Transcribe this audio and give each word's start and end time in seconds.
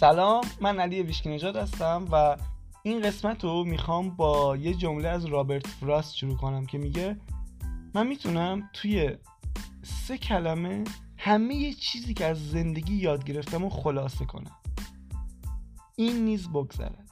سلام 0.00 0.44
من 0.60 0.80
علی 0.80 1.02
ویشکی 1.02 1.28
نژاد 1.28 1.56
هستم 1.56 2.06
و 2.12 2.36
این 2.82 3.02
قسمت 3.02 3.44
رو 3.44 3.64
می‌خوام 3.64 4.10
با 4.10 4.56
یه 4.56 4.74
جمله 4.74 5.08
از 5.08 5.24
رابرت 5.24 5.66
فراست 5.66 6.16
شروع 6.16 6.36
کنم 6.36 6.66
که 6.66 6.78
میگه 6.78 7.16
من 7.94 8.06
می‌تونم 8.06 8.70
توی 8.72 9.16
سه 9.82 10.18
کلمه 10.18 10.84
همه 11.16 11.54
یه 11.54 11.72
چیزی 11.72 12.14
که 12.14 12.24
از 12.24 12.50
زندگی 12.50 12.94
یاد 12.94 13.24
گرفتم 13.24 13.64
و 13.64 13.70
خلاصه 13.70 14.24
کنم. 14.24 14.56
این 15.96 16.24
نیز 16.24 16.48
بگذرد. 16.48 17.10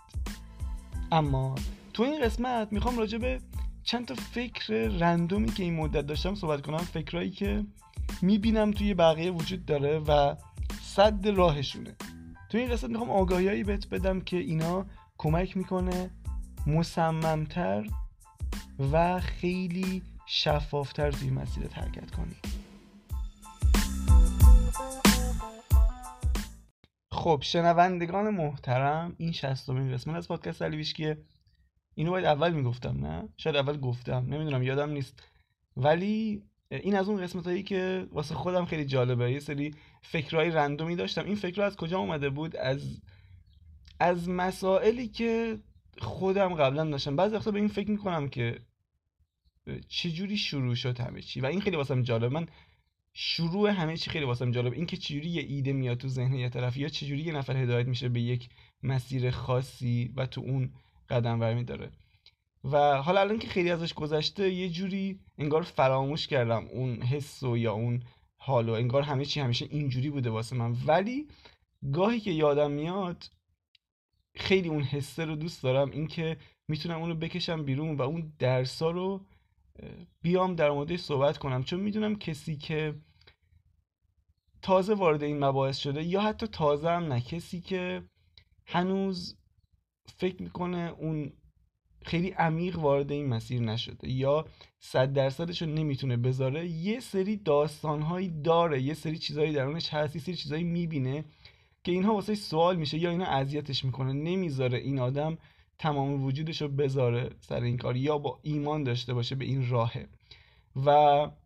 اما 1.12 1.54
تو 1.92 2.02
این 2.02 2.24
قسمت 2.24 2.72
می‌خوام 2.72 2.98
راجع 2.98 3.18
به 3.18 3.40
چند 3.84 4.06
تا 4.06 4.14
فکر 4.14 4.74
رندومی 4.74 5.48
که 5.48 5.62
این 5.62 5.76
مدت 5.76 6.06
داشتم 6.06 6.34
صحبت 6.34 6.62
کنم 6.62 6.78
فکرایی 6.78 7.30
که 7.30 7.64
می‌بینم 8.22 8.70
توی 8.70 8.94
بقیه 8.94 9.30
وجود 9.30 9.64
داره 9.64 9.98
و 9.98 10.34
صد 10.82 11.28
راهشونه. 11.28 11.96
تو 12.56 12.60
این 12.60 12.70
قسمت 12.70 12.90
می‌خوام 12.90 13.10
آگاهیایی 13.10 13.64
بهت 13.64 13.88
بدم 13.88 14.20
که 14.20 14.36
اینا 14.36 14.86
کمک 15.18 15.56
می‌کنه 15.56 16.10
مصممتر 16.66 17.86
و 18.92 19.20
خیلی 19.20 20.02
شفافتر 20.26 21.10
توی 21.10 21.30
مسیرت 21.30 21.78
حرکت 21.78 22.10
کنی. 22.10 22.34
خب 27.10 27.38
شنوندگان 27.42 28.30
محترم 28.30 29.14
این 29.18 29.32
شستمین 29.32 29.92
قسمت 29.92 30.16
از 30.16 30.28
پادکست 30.28 30.62
علی 30.62 30.84
اینو 31.94 32.10
باید 32.10 32.24
اول 32.24 32.52
می‌گفتم 32.52 33.06
نه؟ 33.06 33.28
شاید 33.36 33.56
اول 33.56 33.80
گفتم 33.80 34.26
نمی‌دونم 34.28 34.62
یادم 34.62 34.90
نیست. 34.90 35.22
ولی 35.76 36.42
این 36.70 36.96
از 36.96 37.08
اون 37.08 37.22
قسمت 37.22 37.46
هایی 37.46 37.62
که 37.62 38.06
واسه 38.12 38.34
خودم 38.34 38.64
خیلی 38.64 38.84
جالبه. 38.84 39.32
یه 39.32 39.40
سری 39.40 39.74
فکرهای 40.02 40.50
رندومی 40.50 40.96
داشتم. 40.96 41.24
این 41.24 41.36
فکر 41.36 41.62
از 41.62 41.76
کجا 41.76 41.98
اومده 41.98 42.30
بود؟ 42.30 42.56
از 42.56 43.00
از 44.00 44.28
مسائلی 44.28 45.08
که 45.08 45.58
خودم 45.98 46.54
قبلا 46.54 46.84
داشتم. 46.84 47.16
بعضی 47.16 47.34
وقتا 47.34 47.50
به 47.50 47.58
این 47.58 47.68
فکر 47.68 47.90
می‌کنم 47.90 48.28
که 48.28 48.60
چجوری 49.88 50.36
شروع 50.36 50.74
شد 50.74 50.98
همه 50.98 51.22
چی. 51.22 51.40
و 51.40 51.46
این 51.46 51.60
خیلی 51.60 51.76
واسم 51.76 52.02
جالب 52.02 52.32
من 52.32 52.46
شروع 53.18 53.70
همه 53.70 53.96
چی 53.96 54.10
خیلی 54.10 54.24
واسم 54.24 54.50
جالب 54.50 54.72
این 54.72 54.86
که 54.86 54.96
چجوری 54.96 55.28
یه 55.28 55.42
ایده 55.42 55.72
میاد 55.72 55.96
تو 55.96 56.08
ذهن 56.08 56.34
یه 56.34 56.48
طرف 56.48 56.76
یا 56.76 56.88
چجوری 56.88 57.22
یه 57.22 57.32
نفر 57.32 57.56
هدایت 57.56 57.86
میشه 57.86 58.08
به 58.08 58.20
یک 58.20 58.48
مسیر 58.82 59.30
خاصی 59.30 60.12
و 60.16 60.26
تو 60.26 60.40
اون 60.40 60.70
قدم 61.08 61.38
برمی 61.38 61.64
داره 61.64 61.90
و 62.72 63.02
حالا 63.02 63.20
الان 63.20 63.38
که 63.38 63.48
خیلی 63.48 63.70
ازش 63.70 63.94
گذشته 63.94 64.50
یه 64.50 64.68
جوری 64.68 65.20
انگار 65.38 65.62
فراموش 65.62 66.26
کردم 66.26 66.64
اون 66.64 67.02
حس 67.02 67.42
و 67.42 67.56
یا 67.56 67.72
اون 67.72 68.02
حالو 68.36 68.72
انگار 68.72 69.02
همه 69.02 69.24
چی 69.24 69.40
همیشه 69.40 69.66
اینجوری 69.70 70.10
بوده 70.10 70.30
واسه 70.30 70.56
من. 70.56 70.76
ولی 70.86 71.28
گاهی 71.92 72.20
که 72.20 72.30
یادم 72.30 72.70
میاد 72.70 73.24
خیلی 74.34 74.68
اون 74.68 74.82
حسه 74.82 75.24
رو 75.24 75.36
دوست 75.36 75.62
دارم 75.62 75.90
اینکه 75.90 76.36
می‌تونم 76.68 77.00
اونو 77.00 77.14
بکشم 77.14 77.64
بیرون 77.64 77.96
و 77.96 78.02
اون 78.02 78.32
درسا 78.38 78.90
رو 78.90 79.26
بیام 80.22 80.54
در 80.54 80.70
موردش 80.70 81.00
صحبت 81.00 81.38
کنم. 81.38 81.64
چون 81.64 81.80
می‌دونم 81.80 82.16
کسی 82.16 82.56
که 82.56 82.94
تازه 84.62 84.94
وارد 84.94 85.22
این 85.22 85.44
مباحث 85.44 85.78
شده 85.78 86.02
یا 86.02 86.20
حتی 86.20 86.46
تازه 86.46 86.90
هم 86.90 87.12
نه 87.12 87.20
کسی 87.20 87.60
که 87.60 88.02
هنوز 88.66 89.36
فکر 90.16 90.42
می‌کنه 90.42 90.94
اون 90.98 91.32
خیلی 92.06 92.30
عمیق 92.30 92.78
وارد 92.78 93.12
این 93.12 93.26
مسیر 93.26 93.60
نشده. 93.62 94.10
یا 94.10 94.44
صد 94.78 95.12
درصدش 95.12 95.62
رو 95.62 95.68
نمی‌تونه 95.68 96.16
بذاره. 96.16 96.68
یه 96.68 97.00
سری 97.00 97.36
داستانهایی 97.36 98.28
داره. 98.28 98.82
یه 98.82 98.94
سری 98.94 99.18
چیزهایی 99.18 99.52
درونش 99.52 99.94
هست. 99.94 100.16
یه 100.16 100.22
سری 100.22 100.34
چیزهایی 100.34 100.64
می‌بینه 100.64 101.24
که 101.84 101.92
اینها 101.92 102.14
واسه 102.14 102.34
سوال 102.34 102.76
میشه. 102.76 102.98
یا 102.98 103.10
اینا 103.10 103.24
اذیتش 103.24 103.84
می‌کنه. 103.84 104.12
نمی‌ذاره 104.12 104.78
این 104.78 104.98
آدم 104.98 105.38
تمام 105.78 106.24
وجودش 106.24 106.62
رو 106.62 106.68
بذاره 106.68 107.30
سر 107.40 107.60
این 107.60 107.76
کار. 107.76 107.96
یا 107.96 108.18
با 108.18 108.38
ایمان 108.42 108.84
داشته 108.84 109.14
باشه 109.14 109.34
به 109.34 109.44
این 109.44 109.68
راهه. 109.68 110.08
و 110.86 110.90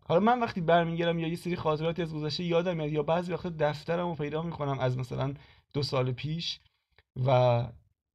حالا 0.05 0.19
من 0.19 0.39
وقتی 0.39 0.61
برمیگردم 0.61 1.19
یا 1.19 1.27
یه 1.27 1.35
سری 1.35 1.55
خاطراتی 1.55 2.01
از 2.01 2.13
گذشته 2.13 2.43
یادم 2.43 2.77
میاد 2.77 2.91
یا 2.91 3.03
بعضی 3.03 3.33
وقتا 3.33 3.49
دفترم 3.59 4.07
رو 4.07 4.15
پیدا 4.15 4.41
می‌کنم 4.41 4.79
از 4.79 4.97
مثلا 4.97 5.33
دو 5.73 5.83
سال 5.83 6.11
پیش 6.11 6.59
و 7.25 7.67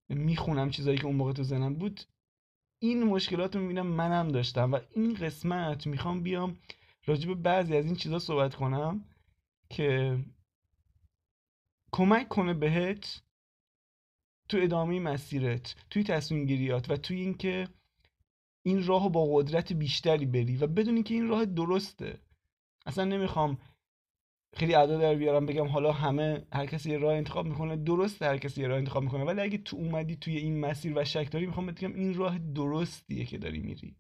می‌خونم 0.09 0.71
چیزایی 0.71 0.99
که 0.99 1.07
اون 1.07 1.17
موقع 1.17 1.33
تو 1.33 1.43
زنم 1.43 1.75
بود 1.75 2.01
این 2.79 3.05
مشکلات 3.05 3.57
رو 3.57 3.63
می‌بینم 3.63 3.87
منم 3.87 4.29
داشتم 4.29 4.73
و 4.73 4.81
این 4.91 5.15
قسمت 5.15 5.87
می‌خوام 5.87 6.23
بیام 6.23 6.59
راجع 7.07 7.29
به 7.29 7.35
بعضی 7.35 7.77
از 7.77 7.87
این 7.87 7.97
چیزا 7.97 8.19
صحبت 8.19 8.55
کنم 8.55 9.05
که 9.71 10.19
کمک 11.93 12.29
کنه 12.29 12.55
بهت 12.55 13.23
تو 14.49 14.59
ادامه 14.61 15.01
مسیرت 15.01 15.75
توی 15.91 16.05
تصمیم 16.05 16.47
گیریات 16.47 16.91
و 16.91 16.97
توی 16.97 17.21
اینکه 17.21 17.69
این 18.63 18.87
راه 18.87 19.13
با 19.13 19.27
قدرت 19.33 19.73
بیشتری 19.73 20.27
بری 20.27 20.57
و 20.57 20.67
بدونی 20.67 21.03
که 21.03 21.15
این 21.15 21.29
راه 21.29 21.45
درسته. 21.45 22.19
اصلا 22.87 23.05
نمی‌خوام 23.05 23.59
خیلی 24.57 24.75
ادا 24.75 24.99
در 24.99 25.15
بیارم 25.15 25.47
بگم 25.47 25.67
حالا 25.67 25.93
همه 25.93 26.47
هر 26.53 26.67
کسی 26.67 26.91
یه 26.91 26.99
راه 26.99 27.15
انتخاب 27.15 27.47
می‌کنه 27.47 27.77
درست 27.77 28.23
هر 28.23 28.37
کسی 28.37 28.61
یه 28.61 28.69
راه 28.69 28.79
انتخاب 28.79 29.03
می‌کنه 29.03 29.25
ولی 29.25 29.41
اگه 29.41 29.59
تو 29.59 29.77
اومدی 29.77 30.17
توی 30.17 30.37
این 30.37 30.61
مسیر 30.61 30.99
و 30.99 31.05
شک 31.05 31.31
داری 31.31 31.47
می‌خوام 31.47 31.67
بگم 31.67 31.95
این 31.95 32.15
راه 32.15 32.39
درستیه 32.39 33.25
که 33.25 33.39
داری 33.39 33.61
میری. 33.61 33.97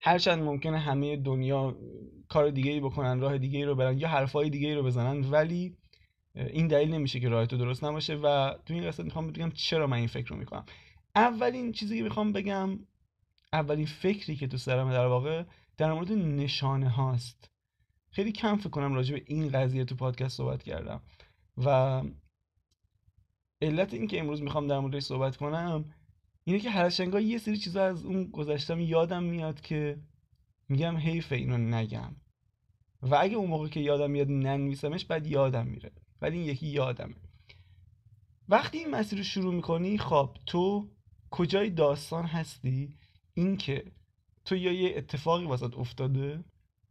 هرچند 0.00 0.42
ممکنه 0.42 0.78
همه 0.78 1.16
دنیا 1.16 1.76
کار 2.28 2.50
دیگه 2.50 2.70
ای 2.70 2.80
بکنن 2.80 3.20
راه 3.20 3.38
دیگه 3.38 3.58
ای 3.58 3.64
رو 3.64 3.74
برن 3.74 3.98
یا 3.98 4.08
حرفای 4.08 4.50
دیگه 4.50 4.68
ای 4.68 4.74
رو 4.74 4.82
بزنن 4.82 5.30
ولی 5.30 5.76
این 6.34 6.68
دلیل 6.68 6.94
نمیشه 6.94 7.20
که 7.20 7.28
راه 7.28 7.46
تو 7.46 7.56
درست 7.56 7.84
نباشه 7.84 8.14
و 8.14 8.54
تو 8.66 8.74
این 8.74 8.86
قصه 8.86 9.02
می‌خوام 9.02 9.32
بگم 9.32 9.50
چرا 9.50 9.86
من 9.86 9.96
این 9.96 10.06
فکر 10.06 10.28
رو 10.28 10.36
می‌کنم. 10.36 10.64
اولین 11.14 11.72
چیزی 11.72 11.96
که 11.98 12.02
می‌خوام 12.02 12.32
بگم 12.32 12.78
اولین 13.52 13.86
فکری 13.86 14.36
که 14.36 14.46
تو 14.46 14.56
سرم 14.56 14.90
در 14.92 15.06
واقع 15.06 15.44
در 15.76 15.92
مورد 15.92 16.12
نشانه 16.12 16.88
هاست 16.88 17.55
خیلی 18.16 18.32
کم 18.32 18.56
فکر 18.56 18.68
کنم 18.68 18.94
راجع 18.94 19.14
به 19.14 19.22
این 19.26 19.48
قضیه 19.48 19.84
تو 19.84 19.94
پادکست 19.94 20.36
صحبت 20.36 20.62
کردم. 20.62 21.02
و 21.64 22.02
علت 23.62 23.94
این 23.94 24.06
که 24.06 24.20
امروز 24.20 24.42
می‌خوام 24.42 24.66
در 24.66 24.78
موردش 24.78 25.02
صحبت 25.02 25.36
کنم 25.36 25.84
اینه 26.44 26.60
که 26.60 26.70
هر 26.70 26.88
شنگاه 26.88 27.22
یه 27.22 27.38
سری 27.38 27.56
چیزا 27.56 27.84
از 27.84 28.04
اون 28.04 28.24
گذشتم 28.24 28.80
یادم 28.80 29.22
میاد 29.22 29.60
که 29.60 29.98
میگم 30.68 30.96
حیف 30.96 31.32
اینو 31.32 31.58
نگم. 31.58 32.16
و 33.02 33.14
اگه 33.14 33.36
اون 33.36 33.50
موقع 33.50 33.68
که 33.68 33.80
یادم 33.80 34.10
میاد 34.10 34.30
ننویسمش 34.30 35.04
بعد 35.04 35.26
یادم 35.26 35.66
میره. 35.66 35.92
ولی 36.22 36.38
این 36.38 36.46
یکی 36.46 36.66
یادمه. 36.66 37.16
وقتی 38.48 38.78
این 38.78 38.90
مسیر 38.90 39.18
رو 39.18 39.24
شروع 39.24 39.54
می‌کنی 39.54 39.98
خب 39.98 40.36
تو 40.46 40.90
کجای 41.30 41.70
داستان 41.70 42.24
هستی؟ 42.24 42.96
اینکه 43.34 43.92
تو 44.44 44.56
یا 44.56 44.72
یه 44.72 44.96
اتفاقی 44.96 45.44
واسط 45.44 45.74
افتاده 45.74 46.44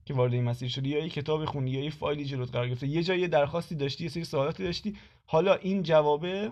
که 0.06 0.14
وارد 0.14 0.34
این 0.34 0.44
مسیر 0.44 0.70
شدی 0.70 0.90
یا 0.90 1.00
یه 1.00 1.10
کتاب 1.10 1.46
خونی 1.46 1.72
یا 1.72 1.84
یه 1.84 1.90
فایلی 1.90 2.26
جلوت 2.26 2.52
قرار 2.52 2.68
گرفته 2.68 2.88
یه 2.88 3.04
جایی 3.04 3.28
درخواستی 3.28 3.76
داشتی 3.76 4.04
یه 4.04 4.10
سری 4.10 4.24
سوالاتی 4.24 4.64
داشتی. 4.64 4.98
حالا 5.26 5.56
این 5.56 5.84
جوابه 5.84 6.52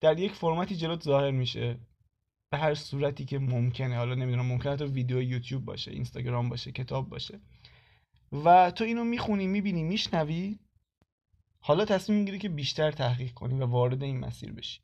در 0.00 0.18
یک 0.18 0.32
فرمتی 0.32 0.76
جلوت 0.76 1.02
ظاهر 1.02 1.30
میشه. 1.30 1.78
به 2.50 2.58
هر 2.58 2.74
صورتی 2.74 3.24
که 3.24 3.38
ممکنه. 3.38 3.96
حالا 3.96 4.14
نمی‌دونم 4.14 4.46
ممکنه 4.46 4.76
تو 4.76 4.86
ویدیو 4.86 5.22
یوتیوب 5.22 5.64
باشه 5.64 5.90
اینستاگرام 5.90 6.48
باشه 6.48 6.72
کتاب 6.72 7.08
باشه. 7.08 7.40
و 8.32 8.70
تو 8.70 8.84
اینو 8.84 9.04
می‌خونی 9.04 9.46
می‌بینی 9.46 9.82
میشنوی. 9.82 10.58
حالا 11.60 11.84
تصمیم 11.84 12.18
می‌گیری 12.18 12.38
که 12.38 12.48
بیشتر 12.48 12.90
تحقیق 12.90 13.32
کنی 13.32 13.54
و 13.54 13.66
وارد 13.66 14.02
این 14.02 14.20
مسیر 14.20 14.52
بشی. 14.52 14.80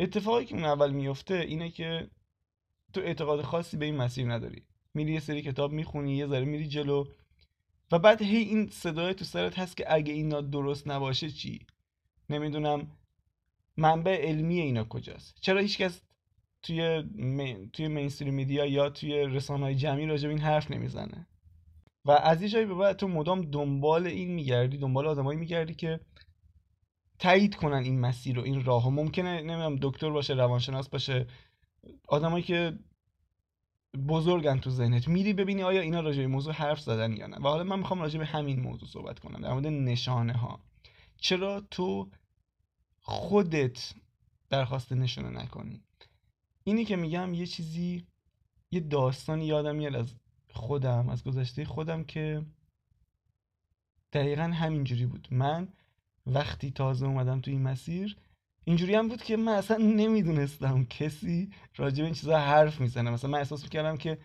اتفاقی 0.00 0.44
که 0.44 0.54
اون 0.54 0.64
اول 0.64 0.90
میفته 0.90 1.34
اینه 1.34 1.70
که 1.70 2.10
تو 2.92 3.00
اعتقاد 3.00 3.42
خاصی 3.42 3.76
به 3.76 3.84
این 3.84 3.96
مسیر 3.96 4.32
نداری. 4.32 4.62
میری 4.94 5.12
یه 5.12 5.20
سری 5.20 5.42
کتاب 5.42 5.72
می‌خونی 5.72 6.16
یه 6.16 6.26
ذره 6.26 6.44
میری 6.44 6.68
جلو. 6.68 7.04
و 7.92 7.98
بعد 7.98 8.22
هی 8.22 8.36
این 8.36 8.68
صدای 8.68 9.14
تو 9.14 9.24
سرت 9.24 9.58
هست 9.58 9.76
که 9.76 9.94
اگه 9.94 10.12
اینا 10.12 10.40
درست 10.40 10.88
نباشه 10.88 11.30
چی؟ 11.30 11.66
نمی‌دونم 12.30 12.90
منبع 13.76 14.28
علمی 14.28 14.60
اینا 14.60 14.84
کجاست؟ 14.84 15.38
چرا 15.40 15.60
هیچکس 15.60 16.02
توی 16.62 17.02
می... 17.14 17.70
توی 17.72 17.88
مینستریم 17.88 18.34
میدیا 18.34 18.66
یا 18.66 18.90
توی 18.90 19.12
رسانه 19.12 19.64
های 19.64 19.74
جمعی 19.74 20.06
راجع 20.06 20.28
این 20.28 20.38
حرف 20.38 20.70
نمی‌زنه؟ 20.70 21.26
و 22.04 22.10
از 22.10 22.42
یه 22.42 22.48
جایی 22.48 22.66
به 22.66 22.74
بعد 22.74 22.96
تو 22.96 23.08
مدام 23.08 23.40
دنبال 23.40 24.06
این 24.06 24.34
میگردی 24.34 24.78
دنبال 24.78 25.06
آدمایی 25.06 25.38
میگردی 25.38 25.74
که 25.74 26.00
تایید 27.18 27.54
کنن 27.54 27.82
این 27.82 28.00
مسیر 28.00 28.36
رو 28.36 28.42
این 28.42 28.64
راه 28.64 28.90
ممکنه 28.90 29.40
نمی‌دونم 29.40 29.76
دکتر 29.82 30.10
باشه 30.10 30.34
روانشناس 30.34 30.88
باشه 30.88 31.26
آدمایی 32.08 32.44
که 32.44 32.78
بزرگن 34.08 34.58
تو 34.58 34.70
ذهنت. 34.70 35.08
میری 35.08 35.32
ببینی 35.32 35.62
آیا 35.62 35.80
اینا 35.80 36.00
راجع 36.00 36.20
به 36.20 36.26
موضوع 36.26 36.52
حرف 36.52 36.80
زدن 36.80 37.16
یا 37.16 37.26
نه. 37.26 37.36
و 37.36 37.42
حالا 37.42 37.64
من 37.64 37.78
می‌خوام 37.78 38.00
راجع 38.00 38.18
به 38.18 38.26
همین 38.26 38.60
موضوع 38.60 38.88
صحبت 38.88 39.18
کنم. 39.18 39.40
در 39.40 39.52
مورد 39.52 39.66
نشانه 39.66 40.32
ها 40.32 40.60
چرا 41.16 41.60
تو 41.70 42.10
خودت 43.00 43.94
درخواست 44.50 44.92
نشانه 44.92 45.42
نکنی؟ 45.42 45.82
اینی 46.64 46.84
که 46.84 46.96
میگم 46.96 47.34
یه 47.34 47.46
چیزی 47.46 48.06
یه 48.70 48.80
داستانی 48.80 49.46
یادم 49.46 49.76
میاد 49.76 49.94
از 49.94 50.14
خودم 50.50 51.08
از 51.08 51.24
گذشته 51.24 51.64
خودم 51.64 52.04
که 52.04 52.42
دقیقا 54.12 54.42
همینجوری 54.42 55.06
بود. 55.06 55.28
من 55.30 55.68
وقتی 56.26 56.70
تازه 56.70 57.06
اومدم 57.06 57.40
تو 57.40 57.50
این 57.50 57.62
مسیر 57.62 58.16
اینجوری 58.68 58.94
هم 58.94 59.08
بود 59.08 59.22
که 59.22 59.36
من 59.36 59.52
اصلا 59.52 59.76
نمی‌دونستم 59.76 60.84
کسی 60.84 61.50
راجع 61.76 61.98
به 61.98 62.04
این 62.04 62.14
چیزا 62.14 62.38
حرف 62.38 62.80
می‌زنه. 62.80 63.10
مثلا 63.10 63.30
من 63.30 63.38
احساس 63.38 63.62
می‌کردم 63.62 63.96
که 63.96 64.18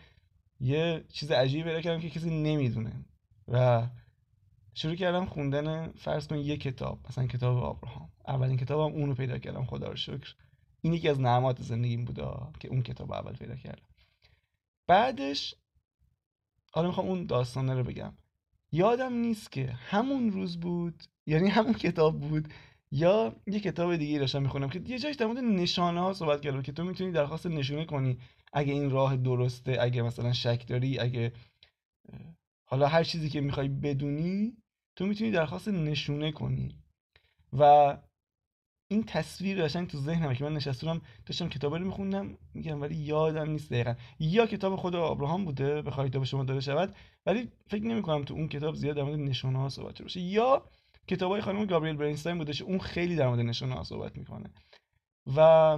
یه 0.60 1.06
چیز 1.10 1.32
عجیبی 1.32 1.64
پیدا 1.64 1.82
کردم 1.82 2.02
که 2.02 2.10
کسی 2.10 2.44
نمی‌دونه. 2.44 3.06
و 3.48 3.88
شروع 4.74 4.96
کردم 4.96 5.26
خوندن 5.26 5.92
فرض 5.92 6.28
کن 6.28 6.38
یه 6.38 6.58
کتاب 6.58 7.00
مثلا 7.10 7.28
کتاب 7.28 7.58
آبراهام 7.58 8.10
اولین 8.28 8.58
کتابم 8.58 8.96
اونو 8.96 9.16
پیدا 9.16 9.38
کردم 9.38 9.66
خدا 9.66 9.88
رو 9.88 9.96
شکر. 9.96 10.36
این 10.82 10.94
یکی 10.94 11.10
از 11.10 11.20
نعمات 11.20 11.62
زندگیم 11.62 12.06
بوده 12.06 12.26
که 12.60 12.68
اون 12.68 12.82
کتاب 12.82 13.12
اول 13.12 13.36
پیدا 13.36 13.56
کردم. 13.56 13.88
بعدش 14.88 15.56
حالا 16.72 16.88
می‌خوام 16.88 17.08
اون 17.08 17.26
داستانه 17.26 17.74
رو 17.74 17.84
بگم. 17.84 18.14
یادم 18.72 19.14
نیست 19.14 19.52
که 19.52 19.68
همون 19.68 20.32
روز 20.32 20.60
بود 20.60 21.04
یعنی 21.26 21.50
همون 21.50 21.74
کتاب 21.74 22.20
بود 22.20 22.54
یا 22.94 23.36
یه 23.48 23.60
کتاب 23.60 23.96
دیگه 23.96 24.20
داشتم 24.20 24.42
می‌خونم 24.42 24.70
که 24.70 24.82
یه 24.86 25.00
جایش 25.00 25.16
در 25.16 25.26
مورد 25.26 25.40
نشانه 25.40 26.00
ها 26.00 26.14
صحبت 26.14 26.42
کرده 26.42 26.62
که 26.62 26.72
تو 26.72 26.84
می‌تونی 26.84 27.12
درخواست 27.12 27.48
نشونه 27.48 27.86
کنی 27.86 28.18
اگه 28.54 28.74
این 28.74 28.90
راه 28.90 29.18
درسته 29.18 29.78
اگه 29.82 30.02
مثلا 30.02 30.34
شک 30.34 30.68
داری 30.68 31.00
اگه 31.00 31.34
حالا 32.70 32.88
هر 32.88 33.04
چیزی 33.04 33.30
که 33.30 33.42
می‌خوای 33.42 33.68
بدونی 33.68 34.58
تو 34.96 35.06
می‌تونی 35.06 35.32
درخواست 35.32 35.68
نشونه 35.68 36.32
کنی. 36.32 36.76
و 37.54 37.98
این 38.92 39.04
تصویر 39.04 39.64
قشنگ 39.64 39.88
تو 39.88 39.98
ذهنمه 39.98 40.36
که 40.36 40.44
من 40.44 40.54
نشستم 40.54 41.02
داشتم 41.26 41.50
کتابا 41.50 41.78
رو 41.78 41.86
میخوندم 41.86 42.38
میگم 42.54 42.82
ولی 42.82 42.96
یادم 42.96 43.50
نیست 43.50 43.74
دقیقا. 43.74 43.96
یا 44.20 44.46
کتاب 44.46 44.76
خود 44.76 44.96
ابراهام 44.96 45.46
بوده 45.46 45.82
بخوای 45.82 46.10
کتاب 46.10 46.24
شما 46.24 46.44
داده 46.44 46.62
شود 46.62 46.96
ولی 47.26 47.52
فکر 47.68 47.84
نمی 47.84 48.02
کنم 48.02 48.24
تو 48.24 48.34
اون 48.34 48.48
کتاب 48.48 48.76
زیاد 48.76 48.96
در 48.96 49.04
مورد 49.04 49.20
نشونه 49.20 49.60
ها 49.60 49.70
صحبت 49.70 50.02
باشه. 50.02 50.20
یا 50.20 50.66
کتابای 51.08 51.42
خانم 51.42 51.66
گابریل 51.66 51.96
برینستاین 51.96 52.38
بوده 52.38 52.64
اون 52.64 52.80
خیلی 52.80 53.16
در 53.16 53.28
مورد 53.28 53.40
نشانه 53.40 53.74
ها 53.76 53.84
صحبت 53.84 54.18
می‌کنه. 54.18 54.50
و 55.36 55.78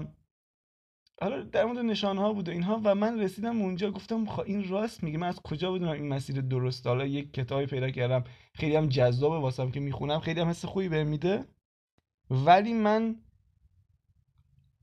حالا 1.21 1.43
در 1.43 1.65
مورد 1.65 1.77
نشانه 1.77 2.21
ها 2.21 2.33
بود 2.33 2.49
اینها 2.49 2.81
و 2.83 2.95
من 2.95 3.19
رسیدم 3.19 3.61
اونجا 3.61 3.91
گفتم 3.91 4.25
خب 4.25 4.43
این 4.45 4.69
راست 4.69 5.03
میگه. 5.03 5.17
من 5.17 5.27
از 5.27 5.39
کجا 5.39 5.71
بدونم 5.71 5.91
این 5.91 6.07
مسیر 6.07 6.41
درست؟ 6.41 6.87
حالا 6.87 7.05
یک 7.05 7.33
کتابی 7.33 7.65
پیدا 7.65 7.91
کردم. 7.91 8.23
خیلی 8.53 8.75
هم 8.75 8.87
جذابه 8.87 9.37
واسم 9.37 9.71
که 9.71 9.79
می‌خونم. 9.79 10.19
خیلی 10.19 10.39
هم 10.39 10.47
حس 10.47 10.65
خوبی 10.65 10.89
بهم 10.89 11.07
میده. 11.07 11.45
ولی 12.29 12.73
من 12.73 13.15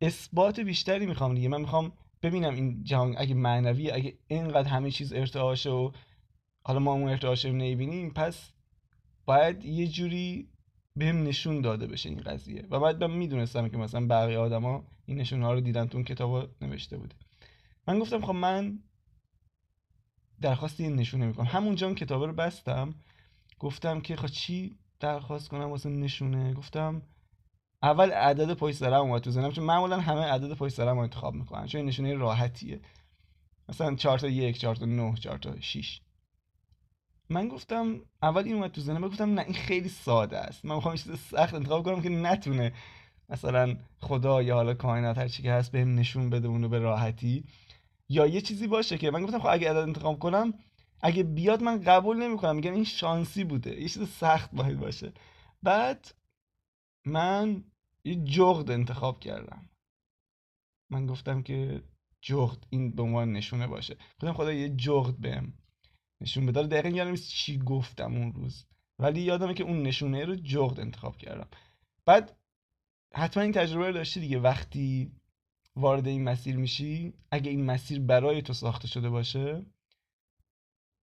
اثبات 0.01 0.61
بیشتری 0.61 1.07
می‌خوام 1.07 1.35
دیگه. 1.35 1.49
من 1.49 1.61
می‌خوام 1.61 1.93
ببینم 2.23 2.55
این 2.55 2.85
جهان 2.85 3.15
اگه 3.19 3.35
معنوی 3.35 3.91
اگه 3.91 4.19
اینقدر 4.27 4.69
همه 4.69 4.91
چیز 4.91 5.13
ارتعاشه 5.13 5.71
و 5.71 5.91
حالا 6.65 6.79
ما 6.79 6.93
اون 6.93 7.09
ارتعاشه 7.09 7.53
نمی‌بینیم 7.53 8.11
پس 8.11 8.53
باید 9.25 9.65
یه 9.65 9.89
جوری 9.89 10.49
بهم 10.97 11.23
نشون 11.23 11.61
داده 11.61 11.87
بشه 11.87 12.09
این 12.09 12.21
قضیه. 12.21 12.67
و 12.71 12.81
بعد 12.81 13.05
من 13.05 13.17
می‌دونستم 13.17 13.69
که 13.69 13.77
مثلا 13.77 14.07
بقیه 14.07 14.39
آدما 14.39 14.85
این 15.07 15.19
نشون 15.19 15.43
ها 15.43 15.53
رو 15.53 15.61
دیدن 15.61 15.87
تو 15.87 15.99
اون 15.99 16.05
کتاب 16.05 16.51
نوشته 16.61 16.99
بوده. 16.99 17.15
من 17.89 17.99
گفتم 17.99 18.21
خب 18.21 18.33
من 18.33 18.79
درخواست 20.41 20.81
این 20.81 20.97
نشونه 20.97 21.27
می‌کنم. 21.27 21.47
همونجا 21.47 21.87
اون 21.87 21.97
کتاب 21.97 22.23
رو 22.23 22.33
بستم 22.33 22.95
گفتم 23.59 24.01
که 24.01 24.17
خب 24.17 24.27
چی 24.27 24.79
درخواست 25.01 25.49
کنم 25.49 25.71
واسه 25.71 25.89
نشونه؟ 25.89 26.55
گفتم 26.55 27.03
اول 27.83 28.11
عدد 28.11 28.55
پشت 28.55 28.77
سرم 28.77 29.01
اومد 29.01 29.23
تو 29.23 29.31
ذهنم 29.31 29.53
چون 29.53 29.65
معمولا 29.65 30.01
همه 30.01 30.21
عدد 30.21 30.55
پشت 30.55 30.75
سرم 30.75 30.97
رو 30.97 31.03
انتخاب 31.03 31.35
می‌کنن 31.35 31.67
چون 31.67 31.79
این 31.79 31.89
نشونه 31.89 32.15
راحتیه. 32.15 32.81
مثلا 33.69 33.95
4 33.95 34.19
تا 34.19 34.29
1 34.29 34.59
4 34.59 34.77
تا 34.77 34.87
9 34.87 35.15
4 35.15 35.39
تا 35.39 35.61
6 35.61 36.01
من 37.31 37.49
گفتم 37.49 38.01
اول 38.23 38.45
این 38.45 38.55
اومد 38.55 38.73
تو 38.73 38.81
ذهنم 38.81 39.09
گفتم 39.09 39.35
نه 39.35 39.43
این 39.43 39.55
خیلی 39.55 39.89
ساده 39.89 40.39
است. 40.39 40.65
من 40.65 40.75
می‌خوام 40.75 40.97
چیز 40.97 41.19
سخت 41.19 41.55
انتخاب 41.55 41.85
کنم 41.85 42.03
که 42.03 42.09
نتونه 42.09 42.73
مثلا 43.29 43.77
خدا 43.99 44.43
یا 44.43 44.55
حالا 44.55 44.75
کائنات 44.75 45.19
هر 45.19 45.29
چی 45.29 45.43
که 45.43 45.53
هست 45.53 45.73
بهم 45.73 45.95
نشون 45.95 46.31
بده 46.31 46.49
اونو 46.49 46.69
به 46.69 46.79
راحتی. 46.79 47.45
یا 48.09 48.27
یه 48.27 48.41
چیزی 48.41 48.67
باشه 48.67 48.99
که 48.99 49.11
من 49.11 49.23
گفتم 49.23 49.39
خب 49.39 49.49
اگه 49.51 49.71
عدد 49.71 49.79
انتخاب 49.79 50.19
کنم 50.19 50.55
اگه 51.01 51.23
بیاد 51.23 51.63
من 51.63 51.83
قبول 51.83 52.17
نمی‌کنم. 52.17 52.57
میگم 52.57 52.73
این 52.73 52.85
شانسی 52.85 53.45
بوده. 53.45 53.81
یه 53.81 53.89
چیز 53.89 54.09
سخت 54.09 54.51
باید 54.55 54.81
باشه. 54.81 55.13
بعد 55.63 56.15
من 57.07 57.65
یه 58.05 58.15
جغد 58.15 58.71
انتخاب 58.71 59.21
کردم. 59.21 59.71
من 60.91 61.07
گفتم 61.07 61.43
که 61.43 61.83
جغد 62.21 62.67
این 62.71 62.91
به 62.91 63.03
عنوان 63.03 63.33
نشونه 63.33 63.67
باشه. 63.67 63.97
گفتم 64.15 64.33
خدا 64.33 64.53
یه 64.53 64.69
جغد 64.69 65.17
بهم 65.21 65.53
نشون 66.23 66.47
بده. 66.47 66.63
دقیقا 66.63 66.89
یادم 66.89 67.11
نیست 67.11 67.29
چی 67.29 67.59
گفتم 67.59 68.15
اون 68.15 68.33
روز. 68.33 68.67
ولی 68.99 69.21
یادمه 69.21 69.55
که 69.55 69.65
اون 69.65 69.83
نشونه 69.83 70.25
رو 70.25 70.35
جغد 70.35 70.81
انتخاب 70.81 71.17
کردم. 71.17 71.49
بعد 72.07 72.37
حتما 73.15 73.43
این 73.43 73.53
تجربه 73.53 73.87
رو 73.87 73.93
داشتی 73.93 74.21
دیگه. 74.21 74.39
وقتی 74.39 75.13
وارد 75.77 76.07
این 76.07 76.25
مسیر 76.25 76.57
میشی 76.57 77.13
اگه 77.31 77.51
این 77.51 77.65
مسیر 77.65 78.01
برای 78.01 78.43
تو 78.43 78.53
ساخته 78.53 78.89
شده 78.89 79.11
باشه 79.11 79.67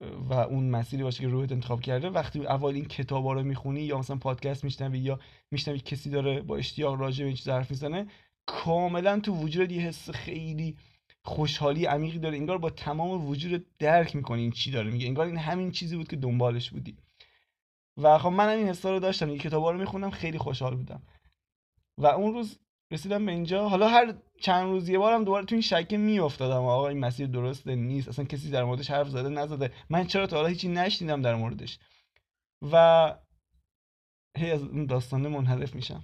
و 0.02 0.34
اون 0.34 0.70
مسیری 0.70 1.04
باشه 1.04 1.20
که 1.20 1.28
روحت 1.28 1.52
انتخاب 1.52 1.82
کرده 1.82 2.10
وقتی 2.10 2.46
اول 2.46 2.76
این 2.76 2.86
کتابا 2.86 3.34
رو 3.34 3.44
می‌خونی 3.44 3.82
یا 3.82 3.98
مثلا 3.98 4.16
پادکست 4.16 4.64
میشنوی 4.64 5.00
یا 5.00 5.20
میشنوی 5.52 5.80
کسی 5.80 6.10
داره 6.10 6.42
با 6.42 6.58
اشتیاق 6.58 7.00
راجع 7.00 7.24
به 7.24 7.28
این 7.28 7.36
چیز 7.36 7.50
حرف 7.50 7.72
می‌زنه 7.72 8.08
کاملا 8.46 9.20
تو 9.20 9.34
وجود 9.34 9.72
یه 9.72 9.82
حس 9.82 10.10
خیلی 10.10 10.78
خوشحالی 11.28 11.86
عمیقی 11.86 12.20
داره. 12.20 12.38
انگار 12.38 12.58
با 12.58 12.70
تمام 12.70 13.28
وجود 13.28 13.66
درک 13.80 14.16
می‌کنی 14.16 14.42
این 14.42 14.52
چی 14.52 14.72
داره. 14.72 14.92
میگه 14.92 15.08
انگار 15.08 15.26
این 15.26 15.38
همین 15.38 15.72
چیزی 15.72 15.98
بود 15.98 16.08
که 16.08 16.16
دنبالش 16.16 16.70
بودی. 16.70 16.98
و 17.98 18.18
خب 18.18 18.30
من 18.30 18.50
این 18.50 18.68
حسا 18.68 18.92
رو 18.92 19.00
داشتم. 19.00 19.30
این 19.30 19.38
کتابا 19.38 19.72
رو 19.72 19.78
می‌خونم 19.78 20.10
خیلی 20.12 20.38
خوشحال 20.38 20.76
بودم. 20.76 21.02
و 21.98 22.06
اون 22.06 22.34
روز 22.34 22.60
رسیدم 22.92 23.26
به 23.26 23.32
اینجا. 23.32 23.70
حالا 23.70 23.88
هر 23.88 24.14
چند 24.42 24.70
روز 24.70 24.90
یه 24.90 24.98
بارم 24.98 25.24
دوباره 25.24 25.46
تو 25.46 25.56
این 25.56 25.62
شکه 25.62 25.98
میافتادم. 25.98 26.64
آقا 26.64 26.88
این 26.88 27.00
مسیر 27.00 27.28
درسته 27.28 27.76
نیست. 27.76 28.08
اصلا 28.08 28.26
کسی 28.26 28.50
در 28.50 28.64
موردش 28.64 28.92
حرف 28.92 29.10
زده 29.10 29.30
نزده. 29.30 29.72
من 29.90 30.08
چرا 30.08 30.28
تا 30.28 30.36
حالا 30.36 30.48
هیچی 30.48 30.68
نشنیدم 30.68 31.22
در 31.22 31.36
موردش؟ 31.36 31.80
و 32.72 33.16
هی 34.38 34.52
از 34.52 34.64
اون 34.64 34.86
داستانه 34.86 35.30
منحرف 35.30 35.76
میشم. 35.76 36.04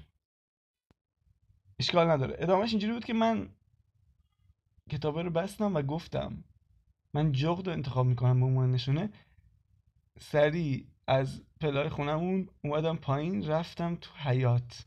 اشکال 1.80 2.08
نداره. 2.10 2.36
ادامهش 2.40 2.72
اینجوری 2.72 2.94
بود 2.94 3.06
که 3.06 3.14
من 3.14 3.50
کتابه 4.90 5.24
رو 5.24 5.30
بستم 5.30 5.76
و 5.76 5.82
گفتم 5.82 6.44
من 7.14 7.32
جغد 7.32 7.68
رو 7.68 7.74
انتخاب 7.74 8.06
می‌کنم 8.06 8.40
به 8.40 8.46
عنوان 8.46 8.72
نشونه 8.72 9.10
سریع 10.20 10.88
از 11.08 11.42
پلای 11.62 11.90
خونمون 11.90 12.50
اومدم 12.64 12.96
پایین 12.96 13.48
رفتم 13.48 13.96
تو 13.96 14.10
حیات 14.16 14.86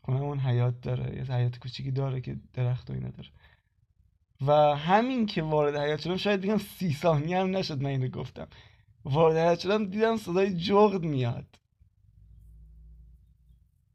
خونمون 0.00 0.38
حیات 0.38 0.80
داره 0.80 1.16
یه 1.16 1.22
حیات 1.22 1.58
کوچیکی 1.58 1.90
داره 1.90 2.20
که 2.20 2.40
درخت 2.52 2.90
و 2.90 2.92
اینا 2.92 3.10
داره. 3.10 3.28
و 4.40 4.76
همین 4.76 5.26
که 5.26 5.42
وارد 5.42 5.76
حیات 5.76 6.00
شدم 6.00 6.16
شاید 6.16 6.40
بگم 6.40 6.58
سی 6.58 6.92
ثانیه 6.92 7.38
هم 7.38 7.56
نشد 7.56 7.82
من 7.82 7.90
اینو 7.90 8.08
گفتم. 8.08 8.48
وارد 9.04 9.36
حیات 9.36 9.58
شدم 9.58 9.84
دیدم 9.84 10.16
صدای 10.16 10.54
جغد 10.54 11.02
میاد. 11.02 11.58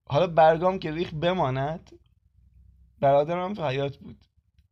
حالا 0.06 0.28
برگام 0.28 0.80
که 0.80 0.92
ریخ 0.92 1.14
بماند 1.14 1.92
برادرم 3.00 3.54
تو 3.54 3.68
حیات 3.68 3.98
بود. 3.98 4.26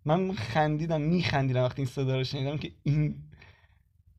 من 0.05 0.33
خندیدم 0.33 1.01
میخندیدم 1.01 1.63
وقتی 1.63 1.81
این 1.81 1.91
صدا 1.91 2.17
رو 2.17 2.23
شنیدم 2.23 2.57
که 2.57 2.71
این 2.83 3.23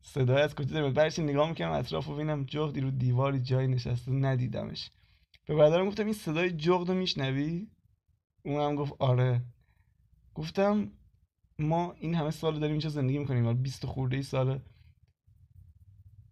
صدای 0.03 0.43
از 0.43 0.55
کجا 0.55 0.75
داره. 0.75 0.91
برش 0.91 1.19
نگاه 1.19 1.49
می‌کنم 1.49 1.73
اطراف 1.73 2.09
و 2.09 2.15
ببینم 2.15 2.45
جغدی 2.45 2.81
رو 2.81 2.91
دیواری 2.91 3.41
جایی 3.41 3.69
نشسته 3.69 4.13
ندیدمش. 4.13 4.91
به 5.47 5.55
برادرم 5.55 5.87
گفتم 5.87 6.05
این 6.05 6.15
صدای 6.15 6.51
جغد 6.51 6.89
رو 6.89 6.95
میشنوی؟ 6.95 7.67
اونم 8.45 8.77
گفت 8.77 8.93
آره. 8.99 9.43
گفتم 10.35 10.91
ما 11.59 11.93
این 11.93 12.15
همه 12.15 12.31
سال 12.31 12.53
داریم 12.55 12.73
اینجا 12.73 12.89
زندگی 12.89 13.19
می‌کنیم 13.19 13.63
20 13.63 13.87
خورده 13.87 14.17
ای 14.17 14.23
سال 14.23 14.61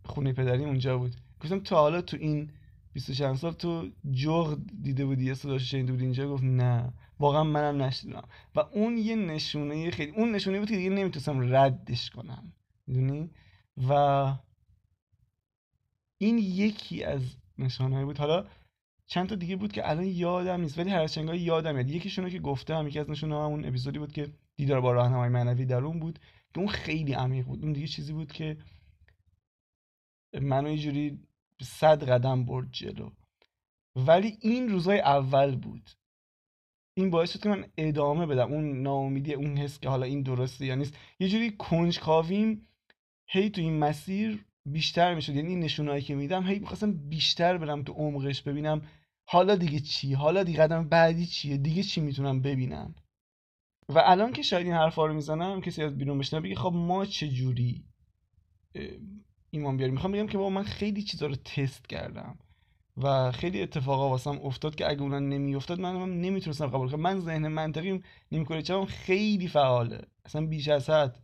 خونه 0.04 0.33
پدریم 0.33 0.69
اونجا 0.69 0.99
بود. 0.99 1.16
گفتم 1.40 1.61
تا 1.61 1.76
حالا 1.76 2.02
تو 2.02 2.16
این 2.16 2.52
20 2.93 3.11
چند 3.11 3.37
سال 3.37 3.53
تو 3.53 3.91
جغد 4.13 4.59
دیده 4.83 5.07
بودی 5.07 5.25
یه 5.25 5.35
صداش 5.35 5.71
شنیده 5.71 5.93
بودی 5.93 6.05
اینجا 6.05 6.29
گفت 6.29 6.45
نه. 6.45 6.93
واقعا 7.19 7.45
منم 7.45 7.83
نشنیدم 7.83 8.29
و 8.55 8.61
اون 8.61 8.99
یه 8.99 9.17
نشونه 9.17 9.91
خیلی 9.91 10.13
اون 10.13 10.33
نشونه 10.33 10.59
بود 10.59 10.69
که 10.69 10.77
دیگه 10.77 10.91
نمی‌تونستم 10.91 11.55
ردش 11.57 12.11
کنم. 12.11 12.53
می‌دونی؟ 12.87 13.31
و 13.89 13.93
این 16.19 16.39
یکی 16.39 17.05
از 17.05 17.23
نشانه 17.59 18.05
بود. 18.05 18.19
حالا 18.19 18.47
چند 19.07 19.29
تا 19.29 19.35
دیگه 19.35 19.57
بود 19.57 19.73
که 19.73 19.91
الان 19.91 20.05
یادم 20.05 20.61
نیست 20.61 20.79
ولی 20.79 20.91
هر 20.91 21.07
چنگاه 21.07 21.37
یادم 21.37 21.75
میاد. 21.75 21.91
یکیشونو 21.91 22.29
که 22.29 22.39
گفتم 22.39 22.89
یکی 22.89 22.99
از 22.99 23.11
نشونه 23.11 23.35
همون 23.35 23.65
اپیزودی 23.65 23.99
بود 23.99 24.13
که 24.13 24.33
دیدار 24.57 24.81
با 24.81 24.93
راهنمای 24.93 25.29
معنوی 25.29 25.67
در 25.67 25.85
اون 25.85 26.01
بود 26.01 26.19
که 26.55 26.61
اون 26.61 26.69
خیلی 26.69 27.13
عمیق 27.13 27.47
بود. 27.47 27.65
اون 27.65 27.73
دیگه 27.73 27.87
چیزی 27.87 28.13
بود 28.13 28.33
که 28.33 28.57
منو 30.43 30.71
یه 30.71 30.79
جوری 30.79 31.19
صد 31.64 32.05
قدم 32.09 32.45
برد 32.45 32.69
جلو. 32.73 33.11
ولی 33.97 34.38
این 34.40 34.69
روزای 34.69 35.00
اول 35.00 35.57
بود. 35.57 35.90
این 36.95 37.11
باعث 37.11 37.33
شد 37.33 37.40
که 37.40 37.49
من 37.49 37.64
ادامه 37.76 38.26
بدم. 38.26 38.52
اون 38.52 38.83
ناامیدی 38.83 39.35
اون 39.35 39.57
حس 39.57 39.81
که 39.81 39.88
حالا 39.88 40.07
این 40.07 40.23
درسته 40.23 40.67
یا 40.67 40.75
نیست. 40.75 40.95
یه 41.21 41.29
جوری 41.29 41.50
کنجکاویم 41.50 42.69
هی 43.26 43.50
تو 43.50 43.61
این 43.61 43.79
مسیر 43.79 44.45
بیشتر 44.67 45.14
می‌شد. 45.14 45.35
یعنی 45.35 45.49
این 45.49 45.61
نشونهایی 45.61 46.02
که 46.02 46.14
میدم 46.14 46.47
هی 46.47 46.59
می‌خواستم 46.59 46.93
بیشتر 46.93 47.59
برم 47.59 47.83
تو 47.83 47.93
عمقش 47.93 48.43
ببینم 48.43 48.83
حالا 49.29 49.55
دیگه 49.55 49.81
چی 49.81 50.12
حالا 50.14 50.43
دیگه 50.43 50.59
قدم 50.59 50.88
بعدی 50.88 51.26
چیه 51.26 51.57
دیگه 51.57 51.83
چی 51.83 52.00
می‌تونم 52.00 52.43
ببینم. 52.43 52.95
و 53.88 53.99
الان 54.05 54.33
که 54.33 54.43
شاید 54.43 54.67
این 54.67 54.75
حرفا 54.75 55.07
رو 55.07 55.14
می‌زنم 55.14 55.61
کسی 55.61 55.83
از 55.83 55.99
بیرون 55.99 56.19
بشنه 56.19 56.40
بگه 56.40 56.55
خب 56.55 56.73
ما 56.75 57.07
چه 57.07 57.29
جوری 57.29 57.85
ایمان 59.50 59.76
بیاریم 59.76 59.95
می‌خوام 59.95 60.12
بگم 60.12 60.26
که 60.26 60.38
با 60.38 60.50
من 60.50 60.62
خیلی 60.62 61.02
چیزا 61.02 61.26
رو 61.26 61.35
تست 61.35 61.88
کردم 61.88 62.38
و 62.97 63.33
خیلی 63.33 63.62
اتفاقا 63.62 64.09
واسم 64.09 64.38
افتاد 64.42 64.75
که 64.75 64.88
اگه 64.88 65.02
اونا 65.02 65.19
نمیافتاد 65.19 65.80
من 65.80 65.97
هم 65.97 66.21
نمی‌تونستم 66.21 66.66
قبول 66.66 66.90
کنم. 66.90 67.00
من 67.00 67.21
ذهن 67.21 67.49
منطقیم 67.49 68.02
نیمکره 68.33 68.62
چپم 68.62 68.85
خیلی 68.85 69.49
فعاله. 69.49 70.00
اصلا 70.25 70.47
بیش 70.47 70.69
از 70.69 70.90
حد. 70.90 71.19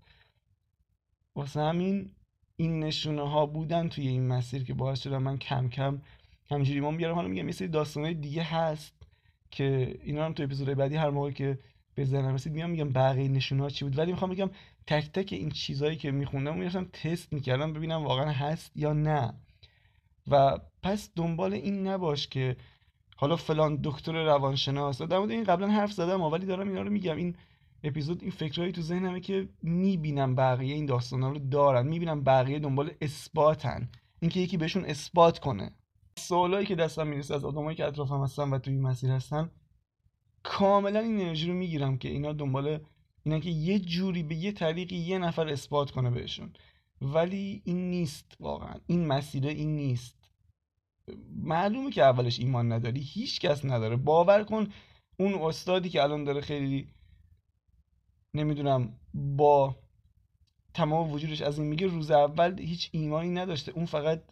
واسه 1.34 1.60
همین 1.60 2.10
این 2.56 2.80
نشونه 2.80 3.30
ها 3.30 3.46
بودن 3.46 3.88
توی 3.88 4.08
این 4.08 4.28
مسیر 4.28 4.64
که 4.64 4.74
باعث 4.74 5.02
شدم 5.02 5.22
من 5.22 5.38
کم 5.38 5.68
کم 5.68 6.02
همینجوری 6.50 6.78
ایمان 6.78 6.96
بیارم. 6.96 7.14
حالا 7.14 7.28
میگم 7.28 7.46
یه 7.46 7.52
سری 7.52 7.68
داستانهای 7.68 8.14
دیگه 8.14 8.42
هست 8.42 8.94
که 9.50 9.98
اینا 10.02 10.24
هم 10.24 10.32
تو 10.32 10.42
اپیزودهای 10.42 10.74
بعدی 10.74 10.96
هر 10.96 11.10
موقع 11.10 11.30
که 11.30 11.58
به 11.96 12.04
ذهنم 12.04 12.34
رسید 12.34 12.52
میام 12.52 12.70
میگم 12.70 12.92
بقیه 12.92 13.28
نشونه 13.28 13.62
ها 13.62 13.70
چی 13.70 13.84
بود؟ 13.84 13.98
ولی 13.98 14.12
می‌خوام 14.12 14.30
بگم 14.30 14.50
تک 14.86 15.12
تک 15.12 15.32
این 15.32 15.50
چیزهایی 15.50 15.96
که 15.96 16.10
میخوندم 16.10 16.58
می‌رفتم 16.58 16.84
تست 16.84 17.32
می‌کردم 17.32 17.72
ببینم 17.72 18.04
واقعا 18.04 18.30
هست 18.30 18.72
یا 18.76 18.92
نه. 18.92 19.34
و 20.30 20.58
پس 20.82 21.10
دنبال 21.16 21.52
این 21.52 21.86
نباش 21.86 22.28
که 22.28 22.56
حالا 23.16 23.36
فلان 23.36 23.80
دکتر 23.84 24.24
روانشناس 24.24 25.02
در 25.02 25.18
مورد 25.18 25.30
این 25.30 25.44
قبلا 25.44 25.68
حرف 25.68 25.92
زدم 25.92 26.20
ولی 26.20 26.46
دارم 26.46 26.68
اینا 26.68 26.82
رو 26.82 26.90
میگم. 26.90 27.16
این 27.16 27.36
اپیزود 27.84 28.22
این 28.22 28.30
فکرهایی 28.30 28.72
تو 28.72 28.82
ذهنمه 28.82 29.20
که 29.20 29.48
می‌بینم 29.62 30.34
بقیه 30.34 30.74
این 30.74 30.86
داستانا 30.86 31.30
رو 31.30 31.38
دارن. 31.38 31.86
می‌بینم 31.86 32.24
بقیه 32.24 32.58
دنبال 32.58 32.90
اثباتن. 33.00 33.88
اینکه 34.20 34.40
یکی 34.40 34.56
بهشون 34.56 34.84
اثبات 34.84 35.38
کنه. 35.38 35.70
سوالایی 36.18 36.66
که 36.66 36.74
دستم 36.74 37.06
می‌رسه 37.06 37.34
از 37.34 37.44
آدمایی 37.44 37.76
که 37.76 37.84
اطرافم 37.84 38.22
هستن 38.22 38.50
و 38.50 38.58
توی 38.58 38.72
این 38.72 38.82
مسیر 38.82 39.10
هستن 39.10 39.50
کاملا 40.48 41.00
این 41.00 41.20
انرژی 41.20 41.48
رو 41.48 41.54
می‌گیرم 41.54 41.98
که 41.98 42.08
اینا 42.08 42.32
دنبال 42.32 42.78
اینا 43.24 43.38
که 43.38 43.50
یه 43.50 43.78
جوری 43.78 44.22
به 44.22 44.34
یه 44.34 44.52
طریقی 44.52 44.96
یه 44.96 45.18
نفر 45.18 45.48
اثبات 45.48 45.90
کنه 45.90 46.10
بهشون. 46.10 46.52
ولی 47.00 47.62
این 47.64 47.90
نیست 47.90 48.36
واقعا. 48.40 48.74
این 48.86 49.06
مسیر 49.06 49.46
این 49.46 49.76
نیست. 49.76 50.16
معلومه 51.36 51.90
که 51.90 52.02
اولش 52.02 52.38
ایمان 52.38 52.72
نداری. 52.72 53.00
هیچ 53.00 53.40
کس 53.40 53.64
نداره. 53.64 53.96
باور 53.96 54.44
کن 54.44 54.68
اون 55.16 55.34
استادی 55.34 55.88
که 55.88 56.02
الان 56.02 56.24
داره 56.24 56.40
خیلی 56.40 56.88
نمی‌دونم 58.34 58.92
با 59.14 59.76
تمام 60.74 61.12
وجودش 61.12 61.42
از 61.42 61.58
این 61.58 61.68
میگه 61.68 61.86
روز 61.86 62.10
اول 62.10 62.60
هیچ 62.60 62.88
ایمانی 62.92 63.30
نداشته. 63.30 63.72
اون 63.72 63.86
فقط 63.86 64.22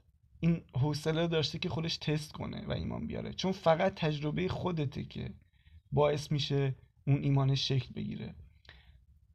این 0.40 0.62
حوصله 0.74 1.28
داشته 1.28 1.58
که 1.58 1.68
خودش 1.68 1.96
تست 1.96 2.32
کنه 2.32 2.66
و 2.66 2.72
ایمان 2.72 3.06
بیاره. 3.06 3.32
چون 3.32 3.52
فقط 3.52 3.94
تجربه 3.94 4.48
خودته 4.48 5.04
که 5.04 5.34
باعث 5.94 6.32
میشه 6.32 6.74
اون 7.06 7.22
ایمانش 7.22 7.68
شکل 7.68 7.92
بگیره. 7.94 8.34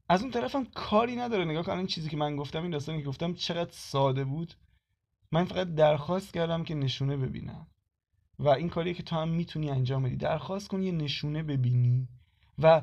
از 0.09 0.21
اون 0.21 0.31
طرفم 0.31 0.65
کاری 0.65 1.15
نداره. 1.15 1.45
نگاه 1.45 1.63
کن 1.63 1.77
این 1.77 1.87
چیزی 1.87 2.09
که 2.09 2.17
من 2.17 2.35
گفتم 2.35 2.61
این 2.61 2.71
داستانی 2.71 3.01
که 3.01 3.07
گفتم 3.07 3.33
چقدر 3.33 3.71
ساده 3.71 4.23
بود. 4.23 4.53
من 5.31 5.45
فقط 5.45 5.75
درخواست 5.75 6.33
کردم 6.33 6.63
که 6.63 6.75
نشونه 6.75 7.17
ببینم. 7.17 7.67
و 8.39 8.49
این 8.49 8.69
کاریه 8.69 8.93
که 8.93 9.03
تو 9.03 9.15
هم 9.15 9.29
می‌تونی 9.29 9.69
انجام 9.69 10.03
بدی. 10.03 10.15
درخواست 10.15 10.67
کن 10.67 10.83
یه 10.83 10.91
نشونه 10.91 11.43
ببینی. 11.43 12.07
و 12.59 12.81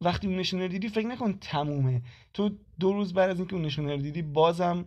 وقتی 0.00 0.26
اون 0.26 0.36
نشونه 0.36 0.68
دیدی 0.68 0.88
فکر 0.88 1.06
نکن 1.06 1.32
تمومه. 1.32 2.02
تو 2.34 2.50
دو 2.80 2.92
روز 2.92 3.12
بعد 3.12 3.30
از 3.30 3.38
اینکه 3.38 3.54
اون 3.54 3.64
نشونه 3.64 3.96
رو 3.96 4.02
دیدی 4.02 4.22
بازم 4.22 4.84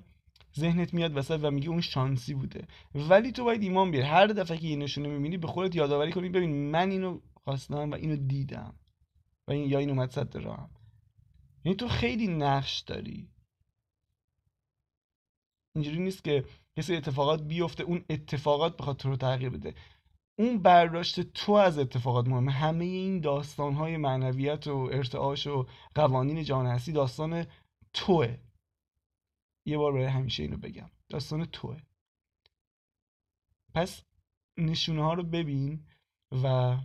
ذهنت 0.59 0.93
میاد 0.93 1.17
وسط 1.17 1.39
و 1.41 1.51
میگه 1.51 1.69
اون 1.69 1.81
شانسی 1.81 2.33
بوده. 2.33 2.67
ولی 2.95 3.31
تو 3.31 3.43
باید 3.43 3.63
ایمان 3.63 3.91
بیاری. 3.91 4.07
هر 4.07 4.27
دفعه 4.27 4.57
که 4.57 4.67
یه 4.67 4.75
نشونه 4.75 5.09
می‌بینی 5.09 5.37
به 5.37 5.47
خودت 5.47 5.75
یادآوری 5.75 6.11
کنی. 6.11 6.29
ببین 6.29 6.71
من 6.71 6.91
اینو 6.91 7.19
خواستم 7.43 7.91
و 7.91 7.95
اینو 7.95 8.15
دیدم. 8.15 8.75
و 9.47 9.51
این 9.51 9.69
یا 9.69 9.79
این 9.79 9.89
اومد 9.89 10.11
صد 10.11 10.37
راهم. 10.37 10.69
یعنی 11.65 11.75
تو 11.75 11.87
خیلی 11.87 12.27
نقش 12.27 12.79
داری. 12.79 13.29
اینجوری 15.75 15.99
نیست 15.99 16.23
که 16.23 16.45
کسی 16.77 16.95
اتفاقات 16.95 17.43
بیفته 17.43 17.83
اون 17.83 18.05
اتفاقات 18.09 18.77
بخواد 18.77 18.97
تو 18.97 19.09
رو 19.09 19.15
تغییر 19.15 19.49
بده. 19.49 19.75
اون 20.39 20.61
برداشت 20.61 21.21
تو 21.21 21.51
از 21.51 21.77
اتفاقات 21.77 22.27
مهمه. 22.27 22.51
همه 22.51 22.85
این 22.85 23.19
داستان 23.19 23.73
های 23.73 23.97
معنویت 23.97 24.67
و 24.67 24.89
ارتعاش 24.91 25.47
و 25.47 25.67
قوانین 25.95 26.43
جان 26.43 26.65
هستی 26.65 26.91
داستان 26.91 27.45
توه. 27.93 28.37
یه 29.65 29.77
بار 29.77 29.93
برای 29.93 30.05
همیشه 30.05 30.43
اینو 30.43 30.57
بگم. 30.57 30.89
داستان 31.09 31.45
توه. 31.45 31.81
پس 33.73 34.03
نشونه 34.57 35.03
ها 35.03 35.13
رو 35.13 35.23
ببین 35.23 35.87
و 36.43 36.77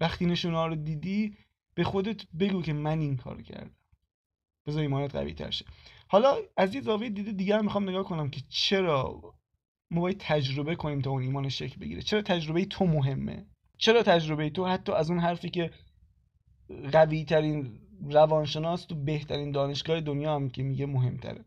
وقتی 0.00 0.26
نشونه 0.26 0.66
رو 0.66 0.74
دیدی 0.74 1.36
به 1.74 1.84
خودت 1.84 2.22
بگو 2.40 2.62
که 2.62 2.72
من 2.72 3.00
این 3.00 3.16
کار 3.16 3.42
کردم. 3.42 3.70
بذار 4.66 4.82
ایمانت 4.82 5.14
قوی 5.14 5.34
تر 5.34 5.50
شه. 5.50 5.64
حالا 6.08 6.36
از 6.56 6.74
یه 6.74 6.80
زاویه 6.80 7.10
دیده 7.10 7.32
دیگر 7.32 7.60
می‌خوام 7.60 7.88
نگاه 7.88 8.04
کنم 8.04 8.30
که 8.30 8.40
چرا 8.48 9.34
ما 9.90 10.00
باید 10.00 10.16
تجربه 10.20 10.76
کنیم 10.76 11.00
تا 11.00 11.10
اون 11.10 11.22
ایمان 11.22 11.48
شکل 11.48 11.80
بگیره. 11.80 12.02
چرا 12.02 12.22
تجربه 12.22 12.64
تو 12.64 12.86
مهمه؟ 12.86 13.46
چرا 13.78 14.02
تجربه 14.02 14.50
تو 14.50 14.66
حتی 14.66 14.92
از 14.92 15.10
اون 15.10 15.20
حرفی 15.20 15.50
که 15.50 15.70
قوی 16.92 17.24
ترین 17.24 17.80
روانشناس 18.10 18.84
تو 18.84 18.94
بهترین 18.94 19.50
دانشگاه 19.50 20.00
دنیا 20.00 20.34
هم 20.34 20.50
که 20.50 20.62
میگه 20.62 20.86
مهمتره. 20.86 21.44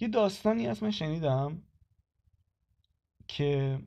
یه 0.00 0.08
داستانی 0.08 0.66
از 0.66 0.82
من 0.82 0.90
شنیدم 0.90 1.62
که 3.28 3.78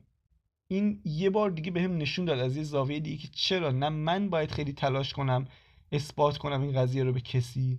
این 0.68 1.00
یه 1.04 1.30
بار 1.30 1.50
دیگه 1.50 1.70
بهم 1.70 1.90
به 1.90 1.96
نشون 1.96 2.24
داد 2.24 2.38
از 2.38 2.56
یه 2.56 2.62
زاویه 2.62 3.00
دیگه 3.00 3.16
که 3.16 3.28
چرا 3.32 3.70
نه 3.70 3.88
من 3.88 4.30
باید 4.30 4.50
خیلی 4.50 4.72
تلاش 4.72 5.12
کنم 5.12 5.46
اثبات 5.92 6.38
کنم 6.38 6.60
این 6.62 6.72
قضیه 6.72 7.04
رو 7.04 7.12
به 7.12 7.20
کسی. 7.20 7.78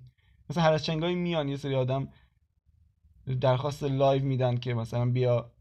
مثلا 0.50 0.64
هر 0.64 0.74
از 0.74 0.90
میان 0.90 1.50
یه 1.50 1.58
سری 1.58 1.76
آدم 1.76 2.08
درخواست 3.42 3.84
live 3.84 4.24
میدن 4.24 4.58
که 4.58 4.74
مثلا 4.74 5.06
بیا 5.06 5.52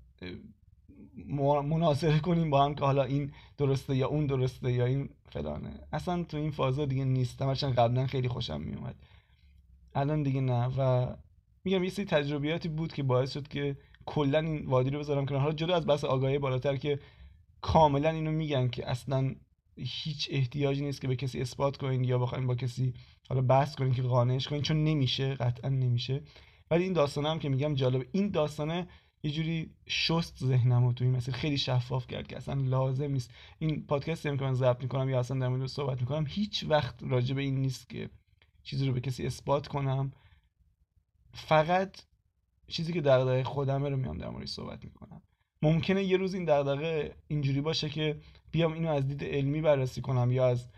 مناظره 1.64 2.20
کنیم 2.20 2.50
با 2.50 2.64
هم 2.64 2.75
که 2.75 2.85
حالا 2.85 3.04
این 3.04 3.32
درسته 3.58 3.97
یا 3.97 4.08
اون 4.08 4.26
درسته 4.26 4.73
یا 4.73 4.85
این 4.85 5.08
فلانه. 5.30 5.80
اصلا 5.92 6.25
تو 6.25 6.37
این 6.37 6.50
فازا 6.50 6.85
دیگه 6.85 7.04
نیست 7.04 7.42
هرچند 7.42 7.75
قبلا 7.75 8.06
خیلی 8.06 8.28
خوشم 8.28 8.61
میومد. 8.61 8.94
الان 9.94 10.23
دیگه 10.23 10.40
نه 10.40 10.66
و 10.78 11.06
میگم 11.64 11.85
یه 11.85 11.90
سری 11.90 12.04
تجربیاتی 12.04 12.68
بود 12.68 12.92
که 12.92 13.02
باعث 13.02 13.32
شد 13.32 13.49
که 13.49 13.76
کلا 14.06 14.38
این 14.38 14.66
وادی 14.66 14.90
رو 14.90 14.99
بذارم 14.99 15.26
کنار. 15.26 15.40
حالا 15.40 15.54
جدا 15.54 15.76
از 15.76 15.87
بحث 15.87 16.04
آگاهی 16.04 16.38
بالاتر 16.38 16.76
که 16.76 16.99
کاملا 17.60 18.10
اینو 18.10 18.30
میگن 18.30 18.68
که 18.68 18.90
اصلا 18.90 19.34
هیچ 19.76 20.28
احتیاجی 20.30 20.84
نیست 20.84 21.00
که 21.00 21.08
به 21.08 21.16
کسی 21.16 21.40
اثبات 21.40 21.76
کنین 21.76 22.04
یا 22.04 22.18
بخواین 22.18 22.46
با 22.46 22.54
کسی 22.54 22.94
حالا 23.28 23.42
بحث 23.42 23.74
کنین 23.74 23.94
که 23.94 24.02
قانعش 24.02 24.48
کنین 24.48 24.62
چون 24.62 24.84
نمیشه 24.84 25.34
قطعا 25.34 25.70
نمیشه. 25.70 26.22
ولی 26.70 26.84
این 26.84 26.92
داستانه 26.92 27.28
هم 27.28 27.38
که 27.38 27.48
میگم 27.48 27.74
جالب 27.74 28.06
این 28.12 28.30
داستانه 28.30 28.88
یه 29.22 29.30
جوری 29.30 29.70
شست 29.86 30.44
ذهنم 30.44 30.92
تو 30.92 31.04
این 31.04 31.16
مسیر. 31.16 31.34
خیلی 31.34 31.58
شفاف 31.58 32.06
کرد 32.06 32.26
که 32.26 32.36
اصلا 32.36 32.54
لازم 32.54 33.10
نیست. 33.10 33.30
این 33.58 33.86
پادکستی 33.86 34.28
هم 34.28 34.36
که 34.36 34.44
من 34.44 34.54
ضبط 34.54 34.82
می‌کنم 34.82 35.08
یا 35.08 35.20
اصلا 35.20 35.38
در 35.38 35.48
مورد 35.48 35.66
صحبت 35.66 36.00
می‌کنم 36.00 36.24
هیچ 36.28 36.64
وقت 36.68 37.02
راجع 37.02 37.34
به 37.34 37.42
این 37.42 37.60
نیست 37.60 37.88
که 37.88 38.10
چیزی 38.62 38.86
رو 38.86 38.92
به 38.92 39.00
کسی 39.00 39.26
اثبات 39.26 39.68
کنم. 39.68 40.12
فقط 41.32 42.02
چیزی 42.68 42.92
که 42.92 43.00
دغدغه 43.00 43.44
خودمه 43.44 43.88
رو 43.88 43.96
میام 43.96 44.18
در 44.18 44.28
موردش 44.28 44.48
صحبت 44.48 44.84
می‌کنم. 44.84 45.22
ممکنه 45.62 46.04
یه 46.04 46.16
روز 46.16 46.34
این 46.34 46.44
دغدغه 46.44 47.16
اینجوری 47.28 47.60
باشه 47.60 47.88
که 47.88 48.20
بیام 48.50 48.72
اینو 48.72 48.90
از 48.90 49.06
دید 49.08 49.24
علمی 49.24 49.60
بررسی 49.60 50.00
کنم 50.00 50.32
یا 50.32 50.48
از 50.48 50.68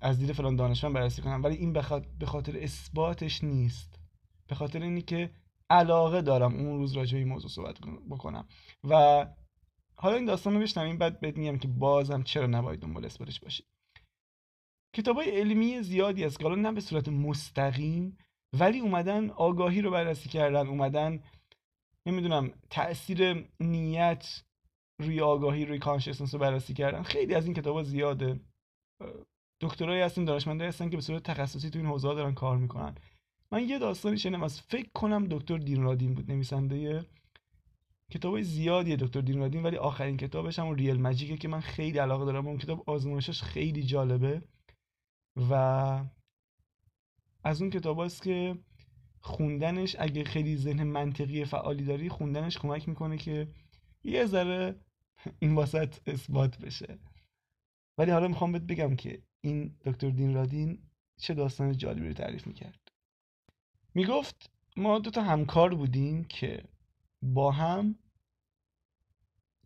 از 0.00 0.18
دید 0.18 0.32
فلان 0.32 0.56
دانشمند 0.56 0.94
بررسی 0.94 1.22
کنم. 1.22 1.44
ولی 1.44 1.56
این 1.56 1.72
به 2.18 2.26
خاطر 2.26 2.58
اثباتش 2.58 3.44
نیست. 3.44 3.98
به 4.46 4.54
خاطر 4.54 4.82
اینی 4.82 5.02
که 5.02 5.30
علاقه 5.70 6.22
دارم 6.22 6.54
اون 6.54 6.78
روز 6.78 6.92
راجع 6.92 7.12
به 7.12 7.18
این 7.18 7.28
موضوع 7.28 7.50
صحبت 7.50 7.78
بکنم. 8.10 8.48
و 8.84 9.26
حالا 9.94 10.16
این 10.16 10.24
داستان 10.24 10.54
رو 10.54 10.60
بشنویم 10.60 10.98
بعد 10.98 11.20
بهت 11.20 11.36
میگم 11.36 11.58
که 11.58 11.68
بازم 11.68 12.22
چرا 12.22 12.46
نباید 12.46 12.80
دنبال 12.80 13.04
اثباتش 13.04 13.40
باشی. 13.40 13.64
کتاب 14.96 15.16
های 15.16 15.30
علمی 15.30 15.82
زیادی 15.82 16.24
از 16.24 16.42
حالا 16.42 16.54
نه 16.54 16.72
به 16.72 16.80
صورت 16.80 17.08
مستقیم 17.08 18.18
ولی 18.52 18.80
اومدن 18.80 19.30
آگاهی 19.30 19.82
رو 19.82 19.90
بررسی 19.90 20.28
کردن 20.28 20.66
اومدن 20.66 21.22
نمی‌دونم 22.06 22.50
تاثیر 22.70 23.48
نیت 23.60 24.42
روی 25.00 25.20
آگاهی 25.20 25.64
روی 25.66 25.78
کانشسنس 25.78 26.34
رو 26.34 26.40
بررسی 26.40 26.74
کردن 26.74 27.02
خیلی 27.02 27.34
از 27.34 27.44
این 27.44 27.54
کتاب 27.54 27.76
ها 27.76 27.82
زیاده. 27.82 28.40
دکترایی 29.60 30.00
هستن 30.02 30.24
دانشمندایی 30.24 30.68
هستن 30.68 30.90
که 30.90 30.96
به 30.96 31.02
صورت 31.02 31.22
تخصصی 31.22 31.70
تو 31.70 31.78
این 31.78 31.88
حوزه 31.88 32.14
دارن 32.14 32.34
کار 32.34 32.56
می‌کنن. 32.56 32.94
من 33.52 33.68
یه 33.68 33.78
داستانی 33.78 34.18
شنیدم 34.18 34.42
از 34.42 34.60
فکر 34.60 34.88
کنم 34.94 35.26
دکتر 35.30 35.58
دینرادین 35.58 36.14
بود 36.14 36.30
نویسنده 36.30 37.06
کتاب 38.12 38.40
زیادیه 38.40 38.96
دکتر 38.96 39.20
دینرادین 39.20 39.62
ولی 39.62 39.76
آخرین 39.76 40.16
کتابش 40.16 40.58
هم 40.58 40.74
ریل 40.74 41.00
مجیکه 41.00 41.36
که 41.36 41.48
من 41.48 41.60
خیلی 41.60 41.98
علاقه 41.98 42.24
دارم. 42.24 42.46
اون 42.46 42.58
کتاب 42.58 42.90
آزمایشش 42.90 43.42
خیلی 43.42 43.82
جالبه 43.82 44.42
و 45.50 45.54
از 47.44 47.62
اون 47.62 47.70
کتاب 47.70 48.00
هست 48.00 48.22
که 48.22 48.58
خوندنش 49.20 49.96
اگه 49.98 50.24
خیلی 50.24 50.56
ذهن 50.56 50.82
منطقی 50.82 51.44
فعالی 51.44 51.84
داری 51.84 52.08
خوندنش 52.08 52.58
کمک 52.58 52.88
می‌کنه 52.88 53.16
که 53.16 53.48
یه 54.04 54.26
ذره 54.26 54.80
این 55.38 55.54
واسط 55.54 55.96
اثبات 56.06 56.58
بشه. 56.58 56.98
ولی 57.98 58.10
حالا 58.10 58.28
می‌خوام 58.28 58.52
بهت 58.52 58.62
بگم 58.62 58.96
که 58.96 59.22
این 59.40 59.74
دکتر 59.84 60.10
دین 60.10 60.34
رادین 60.34 60.78
چه 61.16 61.34
داستان 61.34 61.76
جالبی 61.76 62.08
رو 62.08 62.12
تعریف 62.12 62.46
می‌کرد. 62.46 62.92
می‌گفت 63.94 64.50
ما 64.76 64.98
دو 64.98 65.10
تا 65.10 65.22
همکار 65.22 65.74
بودیم 65.74 66.24
که 66.24 66.64
با 67.22 67.50
هم 67.50 67.94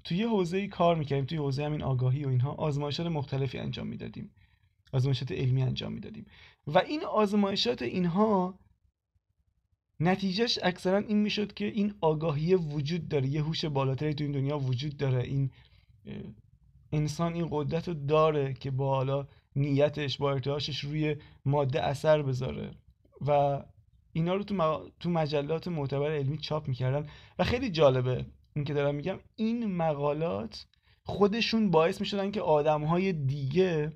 توی 0.05 0.17
یه 0.17 0.29
حوزه 0.29 0.69
کار 0.69 0.97
می‌کردیم 0.97 1.25
توی 1.25 1.39
حوزه 1.39 1.65
همین 1.65 1.83
آگاهی 1.83 2.25
و 2.25 2.29
اینها. 2.29 2.53
آزمایشات 2.53 3.07
مختلفی 3.07 3.59
انجام 3.59 3.87
می‌دادیم. 3.87 4.35
آزمایشات 4.93 5.33
علمی 5.33 5.63
انجام 5.63 5.93
می‌دادیم. 5.93 6.27
و 6.67 6.79
این 6.79 7.05
آزمایشات 7.05 7.83
اینها 7.83 8.59
نتیجهش 10.01 10.59
اکثرا 10.63 10.99
این 10.99 11.19
می‌شد 11.19 11.55
که 11.55 11.65
این 11.65 11.95
آگاهی 12.01 12.55
وجود 12.55 13.09
داره 13.09 13.29
یه 13.29 13.43
هوش 13.43 13.65
بالاتری 13.65 14.15
تو 14.15 14.25
این 14.25 14.33
دنیا 14.33 14.59
وجود 14.59 14.97
داره. 14.97 15.23
این 15.23 15.51
انسان 16.93 17.35
این 17.35 17.49
قدرت 17.51 17.89
رو 17.89 17.95
داره 17.95 18.55
که 18.55 18.71
با 18.71 18.95
حالا 18.95 19.27
نیتش 19.57 20.19
با 20.19 20.33
ارتعاشش 20.33 20.81
روی 20.81 21.17
ماده 21.45 21.83
اثر 21.83 22.23
بذاره. 22.23 22.71
و 23.27 23.63
اینا 24.13 24.35
رو 24.35 24.43
تو, 24.43 24.89
تو 25.01 25.11
مجلات 25.11 25.69
معتبر 25.69 26.11
علمی 26.11 26.39
چاپ 26.39 26.69
می‌کردن. 26.69 27.07
و 27.39 27.45
خیلی 27.45 27.71
جالبه 27.71 28.27
این 28.57 28.65
که 28.65 28.75
دارم 28.75 28.95
میگم 28.95 29.19
این 29.37 29.67
مقالات 29.67 30.67
خودشون 31.05 31.71
باعث 31.71 32.01
می‌شدن 32.01 32.31
که 32.31 32.41
آدمهای 32.41 33.13
دیگه 33.13 33.93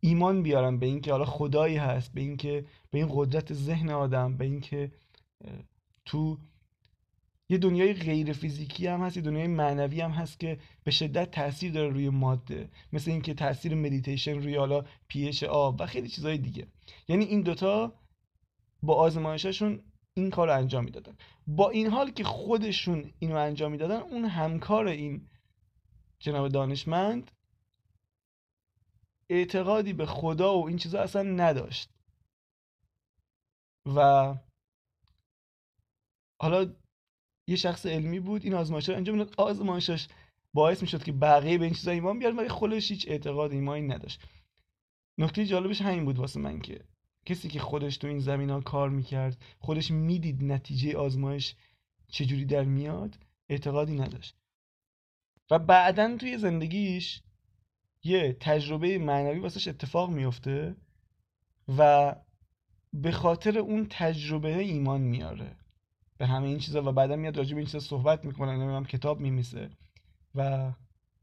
ایمان 0.00 0.42
بیارن 0.42 0.78
به 0.78 0.86
اینکه 0.86 1.12
حالا 1.12 1.24
خدایی 1.24 1.76
هست 1.76 2.12
به 2.14 2.20
اینکه 2.20 2.64
به 2.90 2.98
این 2.98 3.08
قدرت 3.10 3.54
ذهن 3.54 3.90
آدم 3.90 4.36
به 4.36 4.44
اینکه 4.44 4.92
تو 6.04 6.38
یه 7.48 7.58
دنیای 7.58 7.92
غیر 7.92 8.32
فیزیکی 8.32 8.86
هم 8.86 9.00
هست 9.00 9.16
یه 9.16 9.22
دنیای 9.22 9.46
معنوی 9.46 10.00
هم 10.00 10.10
هست 10.10 10.40
که 10.40 10.58
به 10.84 10.90
شدت 10.90 11.30
تاثیر 11.30 11.72
داره 11.72 11.88
روی 11.88 12.08
ماده. 12.08 12.70
مثل 12.92 13.10
اینکه 13.10 13.34
تاثیر 13.34 13.74
مدیتیشن 13.74 14.34
روی 14.42 14.56
حالا 14.56 14.84
پیش 15.08 15.42
آب 15.42 15.80
و 15.80 15.86
خیلی 15.86 16.08
چیزهای 16.08 16.38
دیگه. 16.38 16.66
یعنی 17.08 17.24
این 17.24 17.42
دوتا 17.42 17.94
با 18.82 18.94
آزمایششون 18.94 19.82
این 20.14 20.30
کار 20.30 20.48
رو 20.48 20.56
انجام 20.56 20.84
می‌دادن. 20.84 21.16
با 21.46 21.70
این 21.70 21.86
حال 21.86 22.10
که 22.10 22.24
خودشون 22.24 23.12
اینو 23.18 23.36
انجام 23.36 23.72
می‌دادن 23.72 24.00
اون 24.00 24.24
همکار 24.24 24.86
این 24.86 25.28
جناب 26.18 26.48
دانشمند 26.48 27.30
اعتقادی 29.28 29.92
به 29.92 30.06
خدا 30.06 30.58
و 30.58 30.68
این 30.68 30.76
چیزا 30.76 31.00
اصلا 31.00 31.22
نداشت. 31.22 31.90
و 33.86 34.34
حالا 36.42 36.74
یه 37.48 37.56
شخص 37.56 37.86
علمی 37.86 38.20
بود 38.20 38.44
این 38.44 38.54
آزمایش 38.54 38.88
رو 38.88 38.96
انجام 38.96 39.26
آزمایشش 39.38 40.08
باعث 40.54 40.82
می‌شد 40.82 41.04
که 41.04 41.12
بقیه 41.12 41.58
به 41.58 41.64
این 41.64 41.74
چیزا 41.74 41.90
ایمان 41.90 42.18
بیارن 42.18 42.36
ولی 42.36 42.48
خودش 42.48 42.90
هیچ 42.90 43.08
اعتقاد 43.08 43.52
ایمانی 43.52 43.88
نداشت. 43.88 44.20
نکته 45.18 45.46
جالبش 45.46 45.80
همین 45.80 46.04
بود 46.04 46.18
واسه 46.18 46.40
من 46.40 46.60
که 46.60 46.84
کسی 47.26 47.48
که 47.48 47.60
خودش 47.60 47.96
تو 47.96 48.06
این 48.06 48.18
زمین 48.18 48.50
ها 48.50 48.60
کار 48.60 48.90
می‌کرد 48.90 49.44
خودش 49.58 49.90
می‌دید 49.90 50.44
نتیجه 50.44 50.96
آزمایش 50.96 51.54
چجوری 52.08 52.44
در 52.44 52.64
میاد 52.64 53.18
اعتقادی 53.48 53.94
نداشت. 53.94 54.36
و 55.50 55.58
بعدا 55.58 56.16
توی 56.16 56.38
زندگیش 56.38 57.22
یه 58.04 58.36
تجربه 58.40 58.98
معنوی 58.98 59.38
واسش 59.38 59.68
اتفاق 59.68 60.10
میفته 60.10 60.76
و 61.78 62.14
به 62.92 63.10
خاطر 63.10 63.58
اون 63.58 63.86
تجربه 63.90 64.58
ایمان 64.58 65.00
میاره. 65.00 65.56
به 66.22 66.28
همه 66.28 66.48
این 66.48 66.58
چیزا 66.58 66.82
و 66.82 66.92
بعدا 66.92 67.16
میاد 67.16 67.36
راجع 67.36 67.54
به 67.54 67.56
این 67.56 67.66
چیزا 67.66 67.80
صحبت 67.80 68.24
می‌کنه 68.24 68.52
نمی‌دونم 68.52 68.84
کتاب 68.84 69.20
میمیسه 69.20 69.70
و 70.34 70.72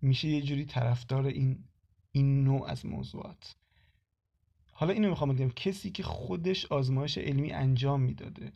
میشه 0.01 0.27
یه 0.27 0.41
جوری 0.41 0.65
طرفدار 0.65 1.25
این 1.25 1.63
این 2.11 2.43
نوع 2.43 2.65
از 2.69 2.85
موضوعات. 2.85 3.55
حالا 4.71 4.93
اینو 4.93 5.09
می‌خوام 5.09 5.35
بگم 5.35 5.49
کسی 5.49 5.91
که 5.91 6.03
خودش 6.03 6.65
آزمایش 6.65 7.17
علمی 7.17 7.51
انجام 7.51 8.01
می‌داده 8.01 8.51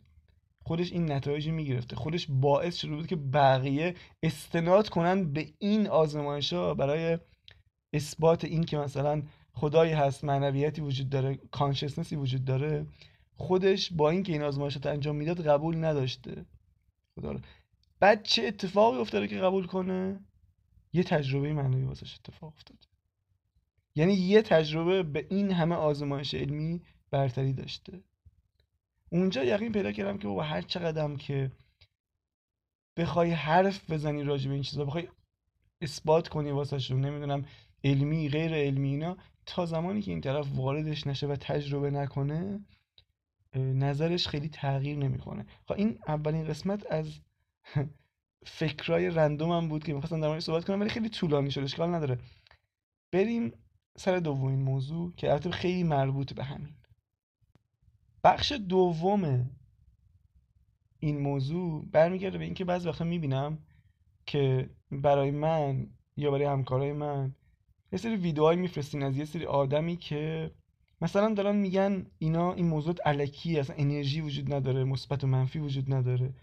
خودش 0.62 0.92
این 0.92 1.12
نتایج 1.12 1.48
می‌گرفته 1.48 1.96
خودش 1.96 2.26
باعث 2.30 2.76
شده 2.76 2.96
بود 2.96 3.06
که 3.06 3.16
بقیه 3.16 3.94
استناد 4.22 4.88
کنن 4.88 5.32
به 5.32 5.46
این 5.58 5.86
آزمایش 5.86 6.52
ها 6.52 6.74
برای 6.74 7.18
اثبات 7.92 8.44
این 8.44 8.64
که 8.64 8.78
مثلا 8.78 9.22
خدایی 9.52 9.92
هست 9.92 10.24
معنویتی 10.24 10.80
وجود 10.80 11.08
داره 11.08 11.34
کانشسنسی 11.50 12.16
وجود 12.16 12.44
داره. 12.44 12.86
خودش 13.36 13.92
با 13.92 14.10
اینکه 14.10 14.32
این 14.32 14.42
آزمایشات 14.42 14.86
انجام 14.86 15.16
می‌داد 15.16 15.46
قبول 15.46 15.84
نداشته. 15.84 16.44
خدا 17.14 17.36
بعد 18.00 18.22
چه 18.22 18.42
اتفاقی 18.42 18.98
افتاده 18.98 19.28
که 19.28 19.38
قبول 19.38 19.66
کنه؟ 19.66 20.20
یه 20.92 21.02
تجربه 21.02 21.52
معنوی 21.52 21.84
واسش 21.84 22.18
اتفاق 22.18 22.52
افتاده 22.56 22.80
یعنی 23.94 24.14
یه 24.14 24.42
تجربه 24.42 25.02
به 25.02 25.26
این 25.30 25.52
همه 25.52 25.74
آزمایش 25.74 26.34
علمی 26.34 26.82
برتری 27.10 27.52
داشته. 27.52 28.00
اونجا 29.10 29.44
یقین 29.44 29.72
پیدا 29.72 29.92
کردم 29.92 30.18
که 30.18 30.28
با 30.28 30.42
هر 30.42 30.62
چقدرم 30.62 31.16
که 31.16 31.52
بخوای 32.96 33.30
حرف 33.30 33.90
بزنی 33.90 34.22
راجع 34.22 34.48
به 34.48 34.54
این 34.54 34.62
چیزا 34.62 34.84
بخوای 34.84 35.08
اثبات 35.80 36.28
کنی 36.28 36.50
واسهشون 36.50 37.00
نمی‌دونم 37.00 37.44
علمی 37.84 38.28
غیر 38.28 38.54
علمی 38.54 38.88
اینا 38.88 39.16
تا 39.46 39.66
زمانی 39.66 40.02
که 40.02 40.10
این 40.10 40.20
طرف 40.20 40.46
واردش 40.54 41.06
نشه 41.06 41.26
و 41.26 41.36
تجربه 41.36 41.90
نکنه 41.90 42.60
نظرش 43.56 44.28
خیلی 44.28 44.48
تغییر 44.48 44.98
نمی‌کنه. 44.98 45.46
خب 45.68 45.74
این 45.74 45.98
اولین 46.08 46.44
قسمت 46.44 46.92
از 46.92 47.20
فکرای 48.46 49.10
رندومم 49.10 49.68
بود 49.68 49.84
که 49.84 49.92
می‌خواستم 49.92 50.20
در 50.20 50.28
مورد 50.28 50.40
صحبت 50.40 50.64
کنم 50.64 50.80
ولی 50.80 50.90
خیلی 50.90 51.08
طولانی 51.08 51.50
شد 51.50 51.60
اشکال 51.60 51.94
نداره. 51.94 52.18
بریم 53.12 53.52
سر 53.96 54.18
دومین 54.18 54.62
موضوع 54.62 55.12
که 55.16 55.30
البته 55.30 55.50
خیلی 55.50 55.84
مربوط 55.84 56.32
به 56.32 56.44
همین. 56.44 56.74
بخش 58.24 58.52
دوم 58.52 59.50
این 60.98 61.18
موضوع 61.18 61.84
برمیگرده 61.92 62.38
به 62.38 62.44
اینکه 62.44 62.64
بعضی 62.64 62.88
وقتا 62.88 63.04
می‌بینم 63.04 63.58
که 64.26 64.70
برای 64.90 65.30
من 65.30 65.86
یا 66.16 66.30
برای 66.30 66.44
همکارای 66.44 66.92
من 66.92 67.34
یه 67.92 67.98
سری 67.98 68.16
ویدیوهایی 68.16 68.60
میفرستین 68.60 69.02
از 69.02 69.16
یه 69.16 69.24
سری 69.24 69.46
آدمی 69.46 69.96
که 69.96 70.50
مثلا 71.00 71.34
دارن 71.34 71.56
میگن 71.56 72.06
اینا 72.18 72.52
این 72.52 72.66
موضوع 72.66 72.94
علکی 73.04 73.58
اصلا 73.58 73.76
انرژی 73.76 74.20
وجود 74.20 74.54
نداره 74.54 74.84
مثبت 74.84 75.24
و 75.24 75.26
منفی 75.26 75.58
وجود 75.58 75.94
نداره 75.94 76.34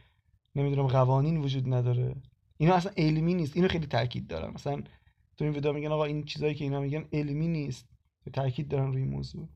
نمی‌دونم 0.55 0.87
قوانین 0.87 1.37
وجود 1.37 1.73
نداره. 1.73 2.15
اینا 2.57 2.75
اصلا 2.75 2.91
علمی 2.97 3.33
نیست 3.33 3.55
اینو 3.55 3.67
خیلی 3.67 3.87
تاکید 3.87 4.27
دارم 4.27 4.53
مثلا 4.53 4.81
تو 5.37 5.45
این 5.45 5.53
ویدیو 5.53 5.73
میگن 5.73 5.91
آقا 5.91 6.05
این 6.05 6.23
چیزایی 6.23 6.55
که 6.55 6.63
اینا 6.63 6.79
میگن 6.79 7.05
علمی 7.13 7.47
نیست 7.47 7.85
تاکید 8.33 8.67
دارن 8.67 8.93
روی 8.93 9.03
موضوع. 9.03 9.49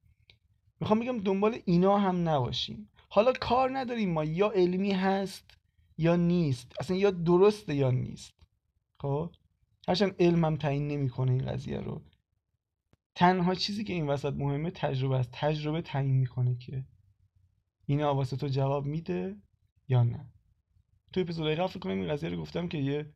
می‌خوام 0.80 1.00
بگم 1.00 1.18
دنبال 1.18 1.58
اینا 1.66 1.98
هم 1.98 2.30
نباشیم. 2.30 2.90
حالا 3.10 3.34
کار 3.34 3.78
نداریم 3.78 4.10
ما 4.10 4.24
یا 4.24 4.50
علمی 4.50 4.92
هست 4.92 5.58
یا 5.98 6.16
نیست. 6.16 6.74
اصلا 6.80 6.98
یا 6.98 7.12
درسته 7.12 7.76
یا 7.76 7.92
نیست. 7.92 8.34
خب؟ 9.00 9.30
هرچند 9.88 10.16
علمم 10.20 10.56
تعیین 10.56 10.88
نمی‌کنه 10.88 11.32
این 11.32 11.46
قضیه 11.46 11.80
رو. 11.80 12.02
تنها 13.16 13.56
چیزی 13.56 13.84
که 13.84 13.94
این 13.94 14.08
وسط 14.08 14.34
مهمه 14.34 14.72
تجربه 14.72 15.16
است. 15.16 15.30
تجربه 15.34 15.82
تعیین 15.82 16.16
می‌کنه 16.16 16.56
که 16.56 16.86
این 17.86 18.04
واسه 18.04 18.38
تو 18.38 18.48
جواب 18.48 18.86
میده 18.86 19.36
یا 19.88 20.04
نه. 20.04 20.30
تو 21.14 21.22
اپیزود 21.22 21.48
قبل 21.48 21.68
فکر 21.68 21.80
کنم 21.80 22.00
این 22.00 22.08
قضیه 22.08 22.30
رو 22.30 22.38
گفتم 22.42 22.68
که 22.68 22.78
یه 22.78 23.14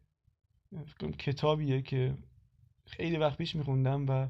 کتابیه 1.20 1.82
که 1.82 2.18
خیلی 2.86 3.18
وقت 3.18 3.38
پیش 3.38 3.56
میخوندم 3.56 4.06
و 4.10 4.30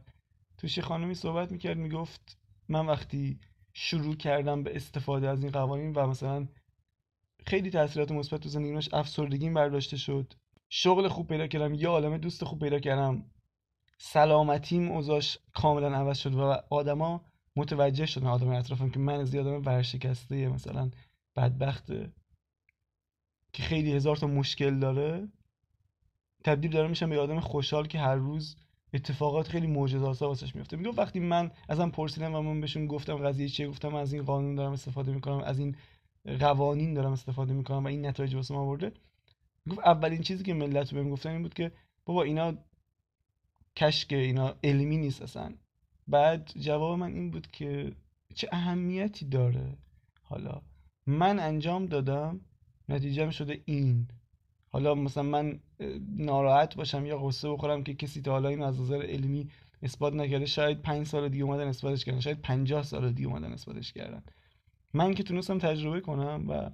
توش 0.58 0.78
یه 0.78 0.84
خانمی 0.84 1.16
صحبت 1.16 1.52
می‌کرد 1.52 1.78
می‌گفت 1.78 2.38
من 2.70 2.86
وقتی 2.86 3.40
شروع 3.74 4.16
کردم 4.16 4.64
به 4.64 4.76
استفاده 4.76 5.30
از 5.30 5.44
این 5.44 5.52
قوانین 5.52 5.94
و 5.94 6.08
مثلا 6.08 6.48
خیلی 7.46 7.70
تاثیرات 7.70 8.12
مثبت 8.12 8.40
تو 8.40 8.50
زندگیمش 8.50 8.94
افسردگیم 8.94 9.54
برداشته 9.54 9.98
شد. 9.98 10.34
شغل 10.70 11.08
خوب 11.08 11.28
پیدا 11.28 11.48
کردم 11.48 11.74
یه 11.74 11.88
عالمه 11.88 12.18
دوست 12.18 12.44
خوب 12.44 12.60
پیدا 12.60 12.80
کردم. 12.80 13.32
سلامتیم 14.02 14.92
اوضاش 14.92 15.38
کاملا 15.54 15.98
عوض 15.98 16.18
شد 16.18 16.36
و 16.36 16.62
آدما 16.70 17.22
متوجه 17.56 18.06
شدن 18.06 18.28
آدم 18.28 18.50
اطرافم 18.50 18.90
که 18.90 19.00
من 19.00 19.24
زیاد 19.24 19.48
آدم 19.48 19.66
ورشکسته 19.66 20.48
مثلا 20.48 20.92
بدبخته 21.36 22.12
که 23.54 23.64
خیلی 23.64 23.94
هزار 23.94 24.18
تا 24.18 24.28
مشکل 24.28 24.80
داره 24.80 25.28
تبدیل 26.44 26.72
داره 26.72 26.88
میشم 26.88 27.10
به 27.10 27.20
آدم 27.20 27.40
خوشحال 27.40 27.88
که 27.88 28.00
هر 28.00 28.16
روز 28.16 28.56
اتفاقات 28.94 29.48
خیلی 29.48 29.68
معجزه‌آسا 29.68 30.28
واسش 30.28 30.56
میفته. 30.56 30.78
میگم 30.78 30.96
وقتی 30.98 31.20
من 31.20 31.52
ازم 31.70 31.90
پرسیدم 31.90 32.36
و 32.36 32.42
من 32.42 32.62
بهشون 32.62 32.88
گفتم 32.88 33.18
قضیه 33.18 33.50
چیه 33.50 33.68
گفتم 33.68 33.96
از 33.96 34.14
این 34.14 34.24
قانون 34.24 34.56
دارم 34.56 34.72
استفاده 34.72 35.12
می‌کنم 35.12 35.38
از 35.38 35.60
این 35.60 35.76
قوانین 36.40 36.94
دارم 36.94 37.12
استفاده 37.12 37.54
می‌کنم 37.54 37.84
و 37.84 37.88
این 37.88 38.06
نتایج 38.06 38.36
واسه 38.36 38.54
ما 38.54 38.62
آورده. 38.62 38.92
گفت 39.70 39.80
اولین 39.80 40.22
چیزی 40.22 40.44
که 40.44 40.54
ملت 40.54 40.94
بهم 40.94 41.10
گفتن 41.10 41.30
این 41.30 41.42
بود 41.42 41.54
که 41.54 41.72
بابا 42.06 42.24
اینا 42.24 42.54
کشک 43.76 44.14
اینا 44.14 44.56
علمی 44.64 44.98
نیست 44.98 45.22
اصلا. 45.22 45.54
بعد 46.08 46.52
جواب 46.60 47.00
من 47.00 47.14
این 47.14 47.32
بود 47.32 47.48
که 47.48 47.94
چه 48.36 48.50
اهمیتی 48.52 49.26
داره. 49.26 49.78
حالا 50.24 50.62
من 51.08 51.40
انجام 51.40 51.86
دادم 51.86 52.42
نتیجه 52.90 53.32
شده 53.32 53.62
این. 53.66 54.08
حالا 54.72 54.96
مثلا 54.96 55.24
من 55.24 55.60
ناراحت 56.18 56.76
باشم 56.76 57.06
یا 57.06 57.18
قصه 57.18 57.50
بخورم 57.50 57.84
که 57.84 57.94
کسی 57.94 58.22
تا 58.22 58.32
حالا 58.32 58.50
این 58.50 58.62
از 58.62 58.82
نظر 58.82 59.02
علمی 59.02 59.50
اثبات 59.82 60.14
نکرده 60.14 60.46
شاید 60.46 60.82
پنج 60.82 61.08
سال 61.08 61.30
دیگه 61.30 61.44
اومدن 61.44 61.68
اثباتش 61.68 62.06
کردن 62.06 62.20
شاید 62.20 62.42
پنجاه 62.42 62.84
سال 62.84 63.12
دیگه 63.12 63.28
اومدن 63.28 63.54
اثباتش 63.54 63.94
کردن. 63.94 64.24
من 64.94 65.14
که 65.14 65.24
تونستم 65.24 65.58
تجربه 65.58 66.02
کنم 66.02 66.46
و 66.48 66.72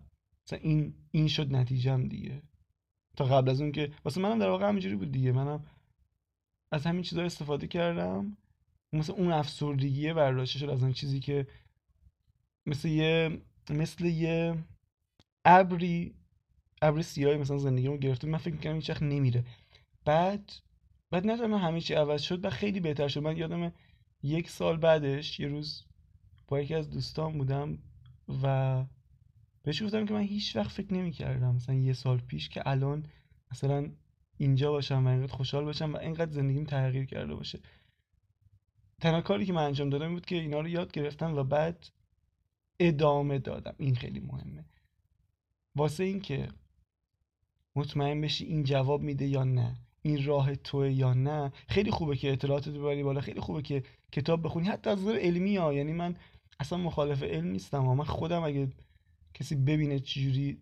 مثلا 0.48 0.60
این 0.62 0.94
این 1.12 1.28
شد 1.28 1.56
نتیجهم 1.56 2.08
دیگه. 2.08 2.42
تا 3.18 3.26
قبل 3.26 3.50
از 3.50 3.62
اون 3.62 3.72
که 3.72 3.92
واسه 4.06 4.22
منم 4.22 4.40
در 4.40 4.50
واقع 4.50 4.68
همینجوری 4.68 4.96
بود 4.96 5.12
دیگه. 5.12 5.32
منم 5.32 5.66
از 6.72 6.86
همین 6.86 7.02
چیزا 7.02 7.24
استفاده 7.24 7.68
کردم. 7.68 8.38
مثل 8.94 9.14
اون 9.14 9.32
افسردگیه 9.32 10.14
برداشته 10.14 10.60
شد 10.60 10.70
از 10.70 10.84
اون 10.84 10.94
چیزی 10.94 11.20
که 11.20 11.48
مثل 12.66 12.88
یه 12.88 13.42
مثل 13.70 14.06
یه 14.06 14.64
ابری 15.46 16.16
ابر 16.82 17.02
سیاهی 17.02 17.38
مثلا 17.38 17.58
زندگیمو 17.58 17.98
گرفته. 17.98 18.28
من 18.28 18.38
فکر 18.38 18.54
می‌کنم 18.54 18.76
هیچ 18.76 18.92
نمیره. 19.02 19.46
بعد 20.06 20.54
بعد 21.12 21.28
نه 21.28 21.58
همه 21.58 21.82
چی 21.82 21.94
عوض 21.94 22.22
شد 22.22 22.46
و 22.46 22.50
خیلی 22.50 22.80
بهتر 22.80 23.08
شد. 23.08 23.20
من 23.20 23.38
یادم 23.38 23.74
یک 24.24 24.50
سال 24.50 24.78
بعدش 24.78 25.40
یه 25.40 25.48
روز 25.48 25.84
با 26.48 26.62
یکی 26.62 26.76
از 26.76 26.90
دوستان 26.90 27.38
بودم 27.38 27.78
و 28.44 28.86
بهش 29.64 29.84
گفتم 29.84 30.06
که 30.06 30.14
من 30.14 30.22
هیچ 30.22 30.56
وقت 30.56 30.72
فکر 30.72 30.94
نمی 30.94 31.12
کردم 31.12 31.56
مثلا 31.56 31.76
یه 31.76 31.94
سال 31.94 32.18
پیش 32.18 32.50
که 32.50 32.68
الان 32.70 33.06
مثلا 33.52 33.90
اینجا 34.38 34.72
باشم 34.72 35.06
و 35.06 35.10
اینقدر 35.10 35.34
خوشحال 35.34 35.66
باشم 35.66 35.94
و 35.94 35.98
اینقدر 35.98 36.32
زندگیم 36.32 36.64
تغییر 36.64 37.06
کرده 37.06 37.36
باشه. 37.36 37.60
تنها 39.02 39.22
کاری 39.22 39.46
که 39.46 39.54
من 39.54 39.64
انجام 39.64 39.90
دادم 39.90 40.14
بود 40.14 40.26
که 40.26 40.36
اینا 40.36 40.60
رو 40.60 40.68
یاد 40.68 40.92
گرفتم 40.92 41.36
و 41.36 41.44
بعد 41.44 41.88
ادامه 42.80 43.40
دادم. 43.40 43.76
این 43.78 43.96
خیلی 43.96 44.20
مهمه. 44.20 44.66
واسه 45.76 46.04
اینکه 46.04 46.48
مطمئن 47.76 48.22
بشی 48.22 48.46
این 48.46 48.64
جواب 48.64 49.02
میده 49.02 49.26
یا 49.26 49.44
نه 49.44 49.76
این 50.02 50.26
راه 50.26 50.56
توه 50.56 50.92
یا 50.92 51.14
نه 51.14 51.52
خیلی 51.68 51.92
خوبه 51.92 52.16
که 52.16 52.32
اطلاعات 52.32 52.70
ببری 52.70 53.04
بالا 53.04 53.22
خیلی 53.22 53.40
خوبه 53.40 53.62
که 53.62 53.84
کتاب 54.12 54.44
بخونی. 54.44 54.68
حتی 54.68 54.90
از 54.90 55.02
نظر 55.02 55.18
علمی 55.18 55.56
ها 55.56 55.74
یعنی 55.74 55.94
من 55.94 56.16
اصلا 56.60 56.78
مخالف 56.78 57.24
علم 57.24 57.48
نیستم. 57.48 57.80
من 57.80 58.04
خودم 58.04 58.44
اگه 58.44 58.68
کسی 59.34 59.56
ببینه 59.56 60.00
چجوری 60.00 60.62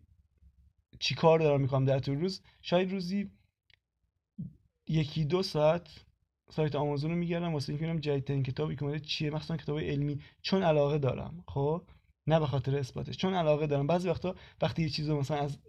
چی 0.99 1.15
کار 1.15 1.39
دارم 1.39 1.61
می‌کنم 1.61 1.85
در 1.85 1.99
طول 1.99 2.19
روز 2.19 2.41
شاید 2.61 2.91
روزی 2.91 3.31
یکی 4.87 5.25
دو 5.25 5.43
ساعت 5.43 6.05
سایت 6.49 6.75
آمازون 6.75 7.11
رو 7.11 7.17
میگردم 7.17 7.53
واسه 7.53 7.69
اینکه 7.69 7.85
ببینم 7.85 7.99
جدیدترین 7.99 8.43
کتابی 8.43 8.75
که 8.75 8.83
اومده 8.83 8.99
چیه؟ 8.99 9.29
مخصوصا 9.29 9.57
کتاب 9.57 9.79
علمی. 9.79 10.19
چون 10.41 10.63
علاقه 10.63 10.97
دارم 10.97 11.43
خب؟ 11.47 11.81
نه 12.27 12.39
به 12.39 12.45
خاطر 12.45 12.77
اثباتش. 12.77 13.17
چون 13.17 13.33
علاقه 13.33 13.67
دارم. 13.67 13.87
بعضی 13.87 14.09
وقتا 14.09 14.35
وقتی 14.61 14.81
یه 14.81 14.89
چیزو 14.89 15.19
مثلا 15.19 15.37
از 15.37 15.59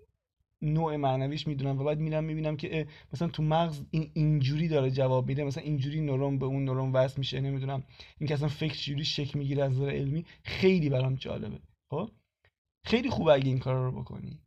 نوع 0.62 0.96
معنویش 0.96 1.46
می‌دونم 1.46 1.78
و 1.78 1.84
بعد 1.84 1.98
میرم 1.98 2.24
می‌بینم 2.24 2.56
که 2.56 2.86
مثلا 3.12 3.28
تو 3.28 3.42
مغز 3.42 3.82
این 3.90 4.10
اینجوری 4.14 4.68
داره 4.68 4.90
جواب 4.90 5.28
میده 5.28 5.44
مثلا 5.44 5.62
اینجوری 5.64 6.00
نورون 6.00 6.38
به 6.38 6.46
اون 6.46 6.64
نورون 6.64 6.92
وصل 6.92 7.18
میشه 7.18 7.40
نمی‌دونم. 7.40 7.84
این 8.18 8.28
که 8.28 8.34
اصلا 8.34 8.48
فکر 8.48 8.74
چجوری 8.74 9.04
شکل 9.04 9.38
می‌گیره 9.38 9.64
از 9.64 9.72
نظر 9.72 9.90
علمی 9.90 10.24
خیلی 10.42 10.88
برام 10.88 11.14
جالبه 11.14 11.58
خب؟ 11.90 12.10
خیلی 12.84 13.10
خوبه 13.10 13.32
اگه 13.32 13.46
این 13.46 13.58
کارا 13.58 13.88
رو 13.88 14.00
بکنی. 14.00 14.40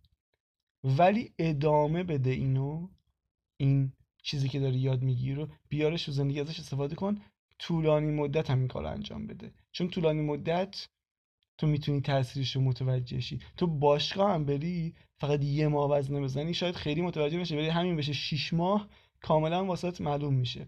ولی 0.84 1.34
ادامه 1.39 2.03
بده 2.03 2.30
اینو 2.30 2.88
این 3.60 3.93
چیزی 4.28 4.50
که 4.50 4.60
داری 4.60 4.78
یاد 4.78 5.02
می‌گیری 5.02 5.36
رو 5.36 5.48
بیارش 5.70 6.06
تو 6.06 6.12
زندگی 6.12 6.40
ازش 6.40 6.60
استفاده 6.60 6.96
کن. 6.96 7.22
طولانی 7.60 8.12
مدت 8.12 8.50
هم 8.50 8.60
این 8.60 8.68
کار 8.68 8.86
انجام 8.86 9.28
بده. 9.28 9.52
چون 9.72 9.88
طولانی 9.90 10.22
مدت 10.22 10.88
تو 11.58 11.68
می‌تونی 11.68 12.02
تاثیرش 12.02 12.56
رو 12.56 12.62
متوجه 12.62 13.20
شی. 13.20 13.40
تو 13.58 13.68
باشگاه 13.68 14.32
هم 14.32 14.46
بری 14.46 14.94
فقط 15.20 15.44
یه 15.44 15.68
ماه 15.68 15.92
وزن 15.92 16.24
بزنی 16.24 16.54
شاید 16.54 16.76
خیلی 16.76 17.02
متوجه 17.02 17.38
نشه 17.38 17.56
ولی 17.56 17.68
همین 17.68 17.96
بشه 17.96 18.13
شیش 18.13 18.54
ماه 18.54 18.88
کاملا 19.22 19.66
واسط 19.66 20.02
معلوم 20.02 20.34
میشه 20.34 20.68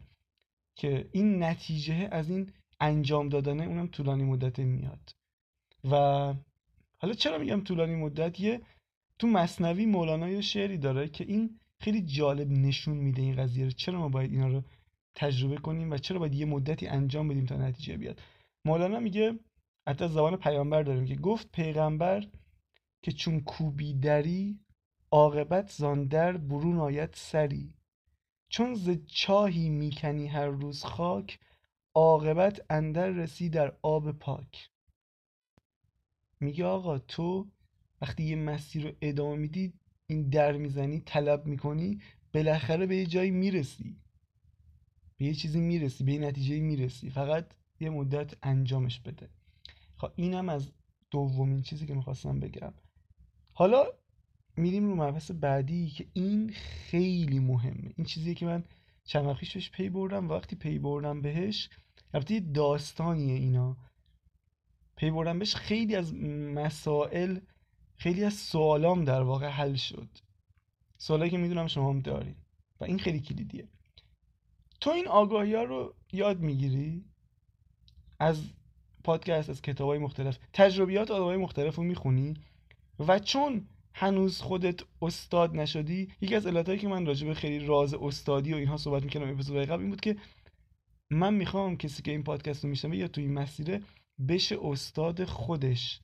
که 0.75 1.09
این 1.11 1.43
نتیجه 1.43 2.07
از 2.11 2.29
این 2.29 2.51
انجام 2.79 3.29
دادن 3.29 3.59
اونم 3.59 3.87
طولانی 3.87 4.23
مدت 4.23 4.59
میاد. 4.59 5.09
و 5.91 5.95
حالا 6.97 7.13
چرا 7.13 7.37
میگم 7.37 7.61
طولانی 7.61 7.95
مدت؟ 7.95 8.39
یه 8.39 8.61
تو 9.19 9.27
مصنوی 9.27 9.85
مولانا 9.85 10.29
یه 10.29 10.41
شعری 10.41 10.77
داره 10.77 11.09
که 11.09 11.23
این 11.23 11.59
خیلی 11.79 12.01
جالب 12.01 12.51
نشون 12.51 12.97
میده 12.97 13.21
این 13.21 13.35
قضیه 13.35 13.65
رو. 13.65 13.71
چرا 13.71 13.99
ما 13.99 14.09
باید 14.09 14.31
اینا 14.31 14.47
رو 14.47 14.63
تجربه 15.15 15.57
کنیم 15.57 15.91
و 15.91 15.97
چرا 15.97 16.19
باید 16.19 16.35
یه 16.35 16.45
مدتی 16.45 16.87
انجام 16.87 17.27
بدیم 17.27 17.45
تا 17.45 17.57
نتیجه 17.57 17.97
بیاد؟ 17.97 18.21
مولانا 18.65 18.99
میگه 18.99 19.39
حتی 19.87 20.07
زبان 20.07 20.35
پیامبر 20.35 20.83
داریم 20.83 21.05
که 21.05 21.15
گفت 21.15 21.51
پیغمبر 21.51 22.27
که 23.01 23.11
چون 23.11 23.41
کوبی 23.41 23.93
دری 23.93 24.59
عاقبت 25.11 25.71
زاندر 25.71 26.37
برون 26.37 26.77
آید 26.77 27.09
سری. 27.13 27.73
چون 28.49 28.73
ز 28.73 28.89
چاهی 29.05 29.69
می‌کنی 29.69 30.27
هر 30.27 30.47
روز 30.47 30.83
خاک 30.83 31.39
عاقبت 31.95 32.65
اندر 32.69 33.09
رسی 33.09 33.49
در 33.49 33.73
آب 33.81 34.11
پاک. 34.11 34.69
میگه 36.39 36.65
آقا 36.65 36.99
تو 36.99 37.47
وقتی 38.01 38.23
یه 38.23 38.35
مسیر 38.35 38.83
رو 38.83 38.91
ادامه 39.01 39.35
میدی 39.35 39.73
این 40.09 40.29
در 40.29 40.57
می‌زنی 40.57 40.99
طلب 40.99 41.45
می‌کنی 41.45 42.01
بالاخره 42.33 42.85
به 42.85 42.95
یه 42.95 43.05
جایی 43.05 43.31
می‌رسی. 43.31 43.97
به 45.17 45.25
یه 45.25 45.33
چیزی 45.33 45.59
می‌رسی 45.59 46.03
به 46.03 46.11
یه 46.13 46.19
نتیجه 46.19 46.59
می‌رسی. 46.59 47.09
فقط 47.09 47.45
یه 47.79 47.89
مدت 47.89 48.33
انجامش 48.43 48.99
بده. 48.99 49.29
خب 49.97 50.11
اینم 50.15 50.49
از 50.49 50.71
دومین 51.11 51.61
چیزی 51.61 51.85
که 51.85 51.93
می‌خواستم 51.93 52.39
بگم. 52.39 52.73
حالا 53.53 53.85
میریم 54.57 54.87
رو 54.87 54.95
مبحث 54.95 55.31
بعدی 55.31 55.89
که 55.89 56.05
این 56.13 56.49
خیلی 56.49 57.39
مهمه. 57.39 57.93
این 57.97 58.05
چیزی 58.05 58.35
که 58.35 58.45
من 58.45 58.63
چند 59.03 59.25
وقت 59.25 59.53
بهش 59.53 59.71
پی 59.71 59.89
بردم. 59.89 60.29
وقتی 60.29 60.55
پی 60.55 60.79
بردم 60.79 61.21
بهش 61.21 61.69
البته 62.13 62.39
داستانیه 62.39 63.33
اینا. 63.33 63.77
پی 64.95 65.11
بردم 65.11 65.39
بهش 65.39 65.55
خیلی 65.55 65.95
از 65.95 66.13
مسائل 66.53 67.39
خیلی 67.99 68.23
از 68.23 68.33
سوالام 68.33 69.03
در 69.03 69.21
واقع 69.21 69.47
حل 69.47 69.75
شد. 69.75 70.09
سوالایی 70.97 71.31
که 71.31 71.37
می‌دونم 71.37 71.67
شما 71.67 71.89
هم 71.89 71.99
دارین. 71.99 72.35
و 72.79 72.83
این 72.83 72.99
خیلی 72.99 73.19
کلیدیه. 73.19 73.67
تو 74.81 74.89
این 74.89 75.07
آگاهی 75.07 75.55
ها 75.55 75.63
رو 75.63 75.95
یاد 76.13 76.39
می‌گیری؟ 76.39 77.05
از 78.19 78.43
پادکست 79.03 79.49
از 79.49 79.61
کتاب 79.61 79.87
های 79.87 79.99
مختلف. 79.99 80.37
تجربیات 80.53 81.11
آدم 81.11 81.23
های 81.23 81.37
مختلف 81.37 81.75
رو 81.75 81.83
می‌خونی؟ 81.83 82.33
و 82.99 83.19
چون 83.19 83.67
هنوز 83.93 84.41
خودت 84.41 84.79
استاد 85.01 85.55
نشدی 85.55 86.13
یکی 86.21 86.35
از 86.35 86.47
علتهایی 86.47 86.79
که 86.79 86.87
من 86.87 87.05
راجع 87.05 87.27
به 87.27 87.33
خیلی 87.33 87.65
راز 87.65 87.93
استادی 87.93 88.53
و 88.53 88.57
اینها 88.57 88.77
صحبت 88.77 89.03
می‌کنم 89.03 89.29
اپیزود 89.29 89.57
قبل 89.57 89.81
این 89.81 89.89
بود 89.89 90.01
که 90.01 90.17
من 91.09 91.33
می‌خوام 91.33 91.77
کسی 91.77 92.03
که 92.03 92.11
این 92.11 92.23
پادکست 92.23 92.63
رو 92.63 92.69
میشنوه 92.69 92.97
یا 92.97 93.07
توی 93.07 93.23
این 93.23 93.33
مسیره 93.33 93.81
بشه 94.27 94.57
استاد 94.61 95.25
خودش. 95.25 96.01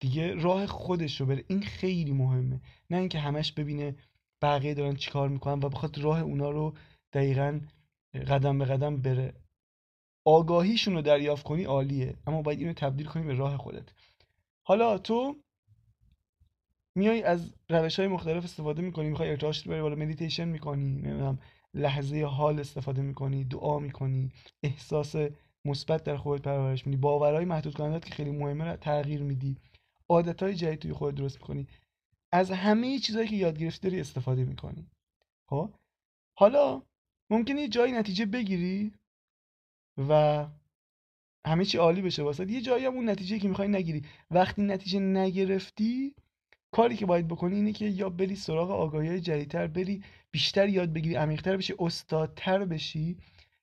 دیگه 0.00 0.34
راه 0.34 0.66
خودش 0.66 1.20
رو 1.20 1.26
بره. 1.26 1.44
این 1.48 1.62
خیلی 1.62 2.12
مهمه. 2.12 2.60
نه 2.90 2.96
اینکه 2.96 3.18
همش 3.18 3.52
ببینه 3.52 3.96
بقیه 4.42 4.74
دارن 4.74 4.94
چیکار 4.94 5.28
می‌کنن 5.28 5.64
و 5.64 5.68
بخواد 5.68 5.98
راه 5.98 6.20
اونا 6.20 6.50
رو 6.50 6.74
دقیقا 7.12 7.60
قدم 8.28 8.58
به 8.58 8.64
قدم 8.64 8.96
بره. 8.96 9.34
آگاهیشون 10.24 10.94
رو 10.94 11.02
دریافت 11.02 11.42
کنی 11.42 11.64
عالیه 11.64 12.14
اما 12.26 12.42
باید 12.42 12.60
اینو 12.60 12.72
تبدیل 12.72 13.06
کنی 13.06 13.22
به 13.22 13.34
راه 13.34 13.56
خودت. 13.56 13.88
حالا 14.62 14.98
تو 14.98 15.36
میای 16.94 17.22
از 17.22 17.52
روش 17.68 17.98
های 17.98 18.08
مختلف 18.08 18.44
استفاده 18.44 18.82
می‌کنی 18.82 19.08
می‌خوای 19.08 19.30
ارتعاشت 19.30 19.68
بری 19.68 19.82
بالا 19.82 19.96
مدیتیشن 19.96 20.48
می‌کنی 20.48 20.84
نمی‌دونم 20.84 21.38
لحظه 21.74 22.24
حال 22.24 22.60
استفاده 22.60 23.02
می‌کنی 23.02 23.44
دعا 23.44 23.78
می‌کنی 23.78 24.32
احساس 24.62 25.16
مثبت 25.64 26.04
در 26.04 26.16
خودت 26.16 26.42
پرورش 26.42 26.86
میدی. 26.86 26.96
باورهای 26.96 27.44
محدود 27.44 27.74
کننده 27.74 28.00
که 28.00 28.14
خیلی 28.14 28.30
مهمه 28.30 28.76
تغییر 28.76 29.22
میدی. 29.22 29.56
عادت 30.10 30.42
های 30.42 30.54
جدید 30.54 30.78
توی 30.78 30.92
خودت 30.92 31.16
درست 31.16 31.40
می‌کنی. 31.40 31.66
از 32.32 32.50
همه 32.50 32.98
چیزهایی 32.98 33.28
که 33.28 33.36
یاد 33.36 33.58
گرفتی 33.58 33.88
داری 33.88 34.00
استفاده 34.00 34.44
می‌کنی. 34.44 34.86
خب؟ 35.50 35.74
حالا 36.38 36.82
ممکنه 37.30 37.60
یه 37.60 37.68
جایی 37.68 37.92
نتیجه 37.92 38.26
بگیری 38.26 38.92
و 40.08 40.46
همه 41.46 41.64
چی 41.64 41.78
عالی 41.78 42.02
بشه 42.02 42.22
واسه. 42.22 42.50
یه 42.52 42.60
جایی 42.60 42.84
هم 42.84 42.94
اون 42.94 43.08
نتیجه 43.08 43.38
که 43.38 43.48
می‌خوای 43.48 43.68
نگیری. 43.68 44.02
وقتی 44.30 44.62
نتیجه 44.62 45.00
نگرفتی 45.00 46.14
کاری 46.72 46.96
که 46.96 47.06
باید 47.06 47.28
بکنی 47.28 47.56
اینه 47.56 47.72
که 47.72 47.86
یا 47.86 48.10
بری 48.10 48.36
سراغ 48.36 48.70
آگاهی 48.70 49.20
جدیدتر 49.20 49.66
بری 49.66 50.02
بیشتر 50.30 50.68
یاد 50.68 50.92
بگیری 50.92 51.14
عمیقتر 51.14 51.56
بشی 51.56 51.74
استادتر 51.78 52.64
بشی 52.64 53.18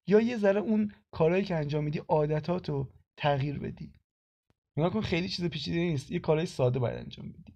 یا 0.08 0.22
یه 0.22 0.38
ذره 0.38 0.60
اون 0.62 0.92
کارهایی 1.12 1.44
که 1.44 1.56
انجام 1.56 1.84
میدی 1.84 2.00
عادتاتو 2.00 2.88
تغییر 3.18 3.60
بدی. 3.60 3.92
نگاه 4.78 4.90
کن 4.90 5.02
خیلی 5.02 5.30
چیز 5.30 5.46
پیچیده 5.46 5.78
نیست. 5.78 6.12
یه 6.12 6.20
کارهای 6.20 6.46
ساده 6.46 6.80
باید 6.80 6.98
انجام 6.98 7.30
بدی. 7.30 7.54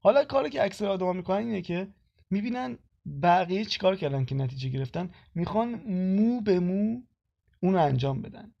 حالا 0.00 0.24
کاری 0.24 0.50
که 0.50 0.64
اکثر 0.64 0.86
آدما 0.86 1.12
می‌کنن 1.12 1.36
اینه 1.36 1.62
که 1.62 1.88
می‌بینن 2.30 2.78
بقیه 3.22 3.64
چیکار 3.64 3.96
کردن 3.96 4.24
که 4.24 4.34
نتیجه 4.34 4.68
گرفتن؟ 4.68 5.10
می‌خوان 5.34 5.74
مو 6.16 6.40
به 6.40 6.60
مو 6.60 7.02
اونو 7.60 7.78
انجام 7.78 8.22
بدن. 8.22 8.52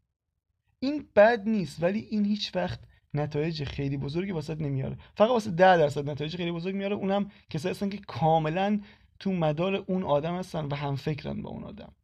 این 0.78 1.08
بد 1.16 1.48
نیست 1.48 1.82
ولی 1.82 1.98
این 1.98 2.24
هیچ 2.24 2.56
وقت 2.56 2.80
نتایج 3.14 3.64
خیلی 3.64 3.96
بزرگی 3.96 4.32
واسه 4.32 4.54
نمیاره. 4.54 4.98
فقط 5.14 5.28
واسه 5.28 5.50
ده 5.50 5.76
درصد 5.76 6.10
نتایج 6.10 6.36
خیلی 6.36 6.52
بزرگ 6.52 6.74
میاره. 6.74 6.96
اونم 6.96 7.30
کسایی 7.50 7.70
هستن 7.70 7.88
که 7.88 7.98
کاملا 7.98 8.80
تو 9.18 9.32
مدار 9.32 9.74
اون 9.74 10.02
آدم 10.02 10.36
هستن 10.36 10.64
و 10.64 10.74
هم 10.74 10.96
فکرن 10.96 11.42
با 11.42 11.50
اون 11.50 11.64
آدم. 11.64 11.94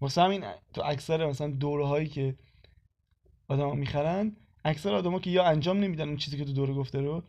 واسه 0.00 0.22
همین 0.22 0.44
تو 0.74 0.82
اکثر 0.84 1.26
مثلا 1.26 1.50
دوره 1.50 1.86
هایی 1.86 2.08
که 2.08 2.36
آدما 3.48 3.74
می‌خرن 3.74 4.36
اکثر 4.64 4.94
آدما 4.94 5.18
که 5.18 5.30
یا 5.30 5.44
انجام 5.44 5.78
نمیدن 5.80 6.08
اون 6.08 6.16
چیزی 6.16 6.36
که 6.36 6.44
تو 6.44 6.52
دوره 6.52 6.74
گفته 6.74 7.00
رو 7.00 7.22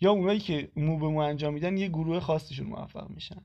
یا 0.00 0.10
اونایی 0.10 0.40
که 0.40 0.68
مو 0.76 0.98
به 0.98 1.08
مو 1.08 1.18
انجام 1.18 1.54
میدن 1.54 1.76
یه 1.76 1.88
گروه 1.88 2.20
خاصیشون 2.20 2.66
موفق 2.66 3.10
میشن. 3.10 3.44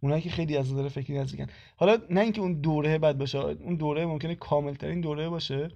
اونایی 0.00 0.22
که 0.22 0.30
خیلی 0.30 0.56
از 0.56 0.72
نظر 0.72 0.88
فکری 0.88 1.18
نزدیکن. 1.18 1.46
حالا 1.76 1.98
نه 2.10 2.20
اینکه 2.20 2.40
اون 2.40 2.60
دوره 2.60 2.98
بد 2.98 3.18
باشه 3.18 3.38
اون 3.38 3.76
دوره 3.76 4.06
ممکنه 4.06 4.34
کامل 4.34 4.74
ترین 4.74 5.00
دوره 5.00 5.28
باشه 5.28 5.68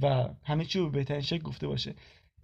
و 0.00 0.28
همه 0.44 0.64
چی 0.64 0.78
رو 0.78 0.90
به 0.90 0.98
بهترین 0.98 1.20
شکل 1.20 1.42
گفته 1.42 1.66
باشه. 1.66 1.94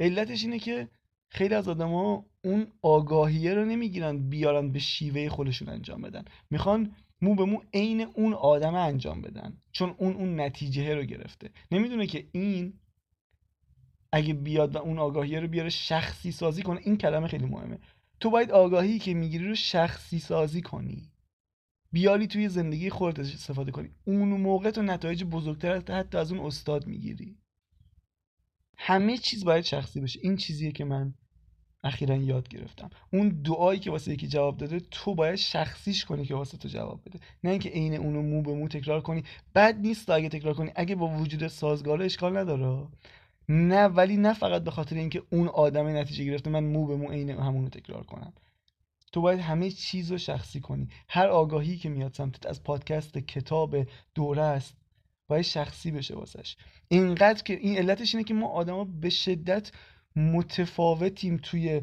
علتش 0.00 0.44
اینه 0.44 0.58
که 0.58 0.88
خیلی 1.28 1.54
از 1.54 1.68
آدما 1.68 2.24
اون 2.44 2.66
آگاهیه 2.82 3.54
رو 3.54 3.64
نمی‌گیرن 3.64 4.28
بیارن 4.28 4.72
به 4.72 4.78
شیوه 4.78 5.28
خودشون 5.28 5.68
انجام 5.68 6.02
بدن. 6.02 6.24
می‌خوان 6.50 6.94
مو 7.20 7.34
به 7.34 7.44
مو 7.44 7.60
عین 7.74 8.00
اون 8.00 8.34
آدم 8.34 8.74
انجام 8.74 9.22
بدن. 9.22 9.56
چون 9.72 9.94
اون 9.98 10.14
اون 10.14 10.40
نتیجه 10.40 10.94
رو 10.94 11.02
گرفته. 11.02 11.50
نمی‌دونه 11.70 12.06
که 12.06 12.26
این 12.32 12.74
اگه 14.14 14.34
بیاد 14.34 14.74
و 14.74 14.78
اون 14.78 14.98
آگاهی 14.98 15.36
رو 15.36 15.48
بیاره 15.48 15.68
شخصی 15.68 16.32
سازی 16.32 16.62
کنه 16.62 16.80
این 16.84 16.96
کلمه 16.96 17.28
خیلی 17.28 17.46
مهمه. 17.46 17.78
تو 18.20 18.30
باید 18.30 18.50
آگاهی 18.50 18.98
که 18.98 19.14
می‌گیری 19.14 19.48
رو 19.48 19.54
شخصی 19.54 20.18
سازی 20.18 20.62
کنی. 20.62 21.10
بیاری 21.92 22.26
توی 22.26 22.48
زندگی 22.48 22.90
خودت 22.90 23.18
استفاده 23.18 23.72
کنی. 23.72 23.90
اون 24.04 24.28
موقع 24.28 24.70
تو 24.70 24.82
نتایج 24.82 25.24
بزرگتر 25.24 25.74
حتی 25.74 26.18
از 26.18 26.32
اون 26.32 26.46
استاد 26.46 26.86
می‌گیری. 26.86 27.36
همه 28.76 29.18
چیز 29.18 29.44
باید 29.44 29.64
شخصی 29.64 30.00
بشه. 30.00 30.20
این 30.22 30.36
چیزیه 30.36 30.72
که 30.72 30.84
من 30.84 31.14
اخیرا 31.84 32.16
یاد 32.16 32.48
گرفتم. 32.48 32.90
اون 33.12 33.28
دعایی 33.28 33.80
که 33.80 33.90
واسه 33.90 34.12
یکی 34.12 34.28
جواب 34.28 34.56
داده 34.56 34.80
تو 34.80 35.14
باید 35.14 35.34
شخصیش 35.34 36.04
کنی 36.04 36.24
که 36.24 36.34
واسه 36.34 36.58
تو 36.58 36.68
جواب 36.68 37.00
بده. 37.06 37.18
نه 37.44 37.50
اینکه 37.50 37.68
عین 37.68 37.94
اونو 37.94 38.22
مو 38.22 38.42
به 38.42 38.54
مو 38.54 38.68
تکرار 38.68 39.00
کنی. 39.00 39.24
بد 39.54 39.78
نیست 39.78 40.10
اگه 40.10 40.28
تکرار 40.28 40.54
کنی. 40.54 40.70
اگه 40.76 40.94
با 40.94 41.08
وجود 41.08 41.46
سازگار 41.46 42.02
اشکال 42.02 42.36
نداره. 42.36 42.88
نه 43.48 43.84
ولی 43.84 44.16
نه 44.16 44.32
فقط 44.32 44.64
به 44.64 44.70
خاطر 44.70 44.96
اینکه 44.96 45.22
اون 45.30 45.48
آدم 45.48 45.86
نتیجه 45.86 46.24
گرفته 46.24 46.50
من 46.50 46.64
مو 46.64 46.86
به 46.86 46.96
مو 46.96 47.10
عین 47.10 47.30
همونو 47.30 47.68
تکرار 47.68 48.02
کنم. 48.04 48.32
تو 49.12 49.20
باید 49.20 49.40
همه 49.40 49.70
چیز 49.70 50.12
رو 50.12 50.18
شخصی 50.18 50.60
کنی. 50.60 50.88
هر 51.08 51.26
آگاهی 51.26 51.76
که 51.76 51.88
میاد 51.88 52.14
سمتت 52.14 52.46
از 52.46 52.62
پادکست 52.62 53.18
کتاب 53.18 53.76
دوره 54.14 54.42
است 54.42 54.76
باید 55.28 55.44
شخصی 55.44 55.90
بشه 55.90 56.14
واسش. 56.14 56.56
اینقدر 56.88 57.42
که 57.42 57.54
این 57.54 57.78
علتش 57.78 58.14
اینه 58.14 58.24
که 58.24 58.34
ما 58.34 58.48
آدما 58.48 58.84
به 58.84 59.10
شدت 59.10 59.72
متفاوتیم 60.16 61.36
توی 61.36 61.82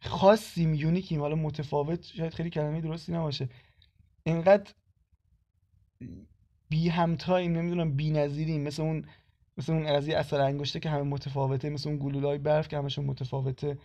خاصیم 0.00 0.74
یونیکیم. 0.74 1.20
حالا 1.20 1.36
متفاوت 1.36 2.04
شاید 2.04 2.34
خیلی 2.34 2.50
کلمه 2.50 2.80
درستی 2.80 3.12
نباشه. 3.12 3.48
اینقدر 4.24 4.72
بی 6.68 6.88
همتاییم 6.88 7.52
نمی‌دونم 7.52 7.96
بی 7.96 8.10
نظیریم. 8.10 8.62
مثل 8.62 8.82
اون 8.82 9.06
مثل 9.56 9.72
اون 9.72 9.86
قضیه 9.86 10.16
اثر 10.16 10.40
انگشته 10.40 10.80
که 10.80 10.90
همه 10.90 11.02
متفاوته 11.02 11.70
مثل 11.70 11.88
اون 11.88 11.98
گلولای 11.98 12.38
برف 12.38 12.68
که 12.68 12.78
همشون 12.78 13.04
متفاوته. 13.04 13.78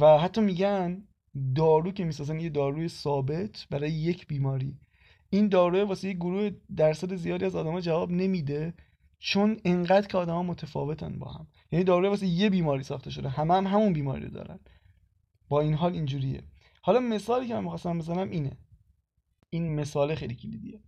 و 0.00 0.18
حتی 0.18 0.40
میگن 0.40 1.08
دارو 1.54 1.92
که 1.92 2.04
می‌سازن 2.04 2.40
یه 2.40 2.48
داروی 2.48 2.88
ثابت 2.88 3.66
برای 3.70 3.90
یک 3.90 4.26
بیماری. 4.26 4.78
این 5.30 5.48
داروی 5.48 5.82
واسه 5.82 6.08
یه 6.08 6.14
گروه 6.14 6.50
درصد 6.76 7.14
زیادی 7.14 7.44
از 7.44 7.56
آدما 7.56 7.80
جواب 7.80 8.10
نمیده 8.10 8.74
چون 9.18 9.60
انقدر 9.64 10.06
که 10.06 10.18
آدما 10.18 10.42
متفاوتن 10.42 11.18
با 11.18 11.32
هم. 11.32 11.46
یعنی 11.72 11.84
داروی 11.84 12.08
واسه 12.08 12.26
یه 12.26 12.50
بیماری 12.50 12.82
ساخته 12.82 13.10
شده. 13.10 13.28
همه 13.28 13.54
هم 13.54 13.66
همون 13.66 13.92
بیماری 13.92 14.24
رو 14.24 14.30
دارن. 14.30 14.60
با 15.48 15.60
این 15.60 15.74
حال 15.74 15.92
اینجوریه. 15.92 16.42
حالا 16.82 17.00
مثالی 17.00 17.48
که 17.48 17.54
من 17.54 17.62
می‌خواستم 17.62 17.98
بزنم 17.98 18.30
اینه. 18.30 18.56
این 19.50 19.74
مثال 19.74 20.14
خیلی 20.14 20.34
کلیدیه. 20.34 20.80